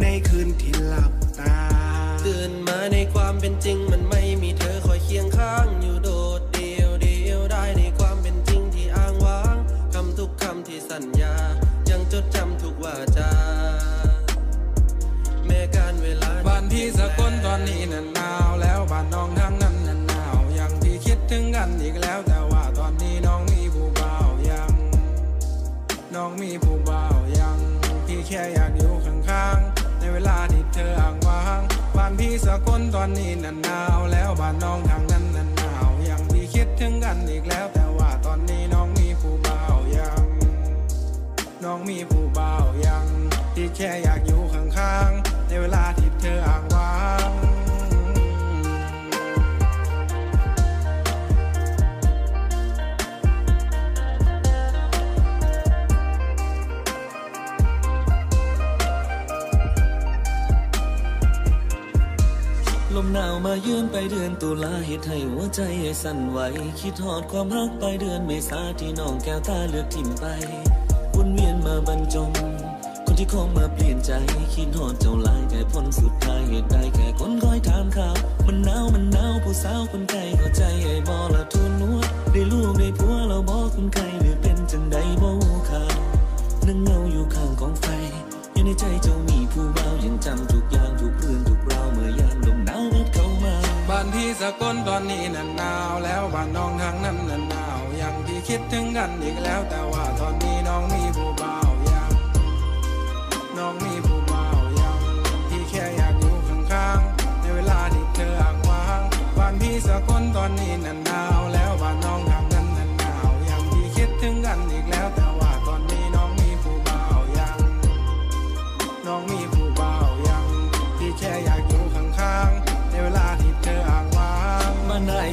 [0.00, 1.58] ในคืนที่หลับตา
[2.26, 9.56] ตื่นมาในความเป็นจริงมันไม่มีเธอคอยเคียงข้างอยู่โดดเดียวเดียวได้ในความเป็นจริงที่อ้างว้าง
[9.94, 11.34] คำทุกคำที่สัญญา
[17.96, 24.72] นนี้น่ะหนาวแล้วบ้านน้องทางนั้นน่ะหนาวยังพี่คิดถึงกันอีกแล้วแต่ว่าตอนนี้น้องมีผู้บ่าวยัง
[26.14, 27.58] น้องมีผู้บ่าวยัง
[28.06, 31.60] พี่แค่อยากอยู่ข้างๆในเวลาที่เธออ่างว่าง
[31.96, 40.24] บ้านพี่สะกลตอนนี้น่ะหนาวแล้วบ้านน้องทางนั้นน่ะหนาวยังพี่คิดถึงกันอีกแล้วแต่ว่าตอนนี้น้องมีผู้บ่าวยัง
[41.64, 43.06] น้องมีผู้บ่าวยัง
[43.54, 46.05] พี่แค่อยากอยู่ข้างๆในเวลาที่
[63.06, 66.38] มหนาวมายืนไปเดือนตุลาเหตุให้หัวใจให้สั่นไหว
[66.80, 70.24] คิดหอดความรักไปเดือนเมษาที่น้องแก้วตาเลือกทิ่มไป
[71.14, 72.30] วนเวียนมาบรรจง
[73.04, 74.12] คนที่เข้ามาเปลี่ยนใจ
[74.54, 81.98] คิดหอดเจ้าลายแต่พ้นสุดท้ายเหตุใดแค่คนคอยถามข่าว มันหนาวมันหนาวผู้สาวคนไกลเข้าใจไอ้บอละทุนนัว
[82.32, 85.30] ได้ลูกได้ผัวเราบอกคนไกลหรือเป็นจังใดบ่
[85.70, 85.94] ข่าว
[86.66, 87.86] นั่งเงาอยู่ข้างกองไฟ
[88.52, 91.45] อยู่ในใจเจ้ามีผู้บ่าวยังจำทุกอย่างทุกเรื่อง
[94.28, 102.10] พี่สกลตอนนี้น่นหนาวแล้วบ้านน้องทางนั้นน่นหนาวยังที่คิดถึงกันอีกแล้ว แต่ว่าตอนนี้น้องมีผู้บ่าวยัง
[103.56, 104.98] น้องมีผู้บ่าวยัง
[105.48, 109.00] พี่แค่อยากอยู่ข้างๆในเวลาที่เธออ้างว้าง
[109.36, 111.05] บ้านพี่สกลตอนนี้น่น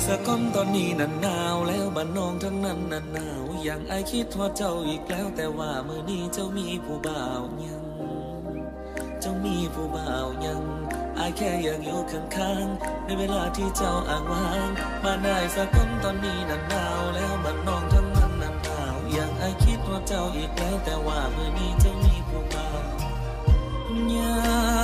[0.06, 7.84] สะก้อนตอนนี้น่ะหนาวแล้วบ้านน้องทั้งนั้นน่ะหนาวอย่างไอคิดว่าเจ้าอีกแล้วแต่ว่ามือนี้เจ้ามีผู้บ่าวยัง
[9.22, 10.62] เจ้ามีผู้บ่าวยัง
[11.16, 14.70] ไอแค่อยากอยู่ข้างๆในเวลาที่เจ้าอ้างว้าง
[15.04, 22.82] บ้านนายสะก้อนตอนนี้น่ะหนาวแล้วบ้านน้องทั้งนั้นน่ะหนาวอย่างไอคิดว่าเจ้าอีกแล้วแต่ว่ามือนี้เจ้ามีผู้บ่าว
[24.16, 24.34] ยั
[24.82, 24.83] ง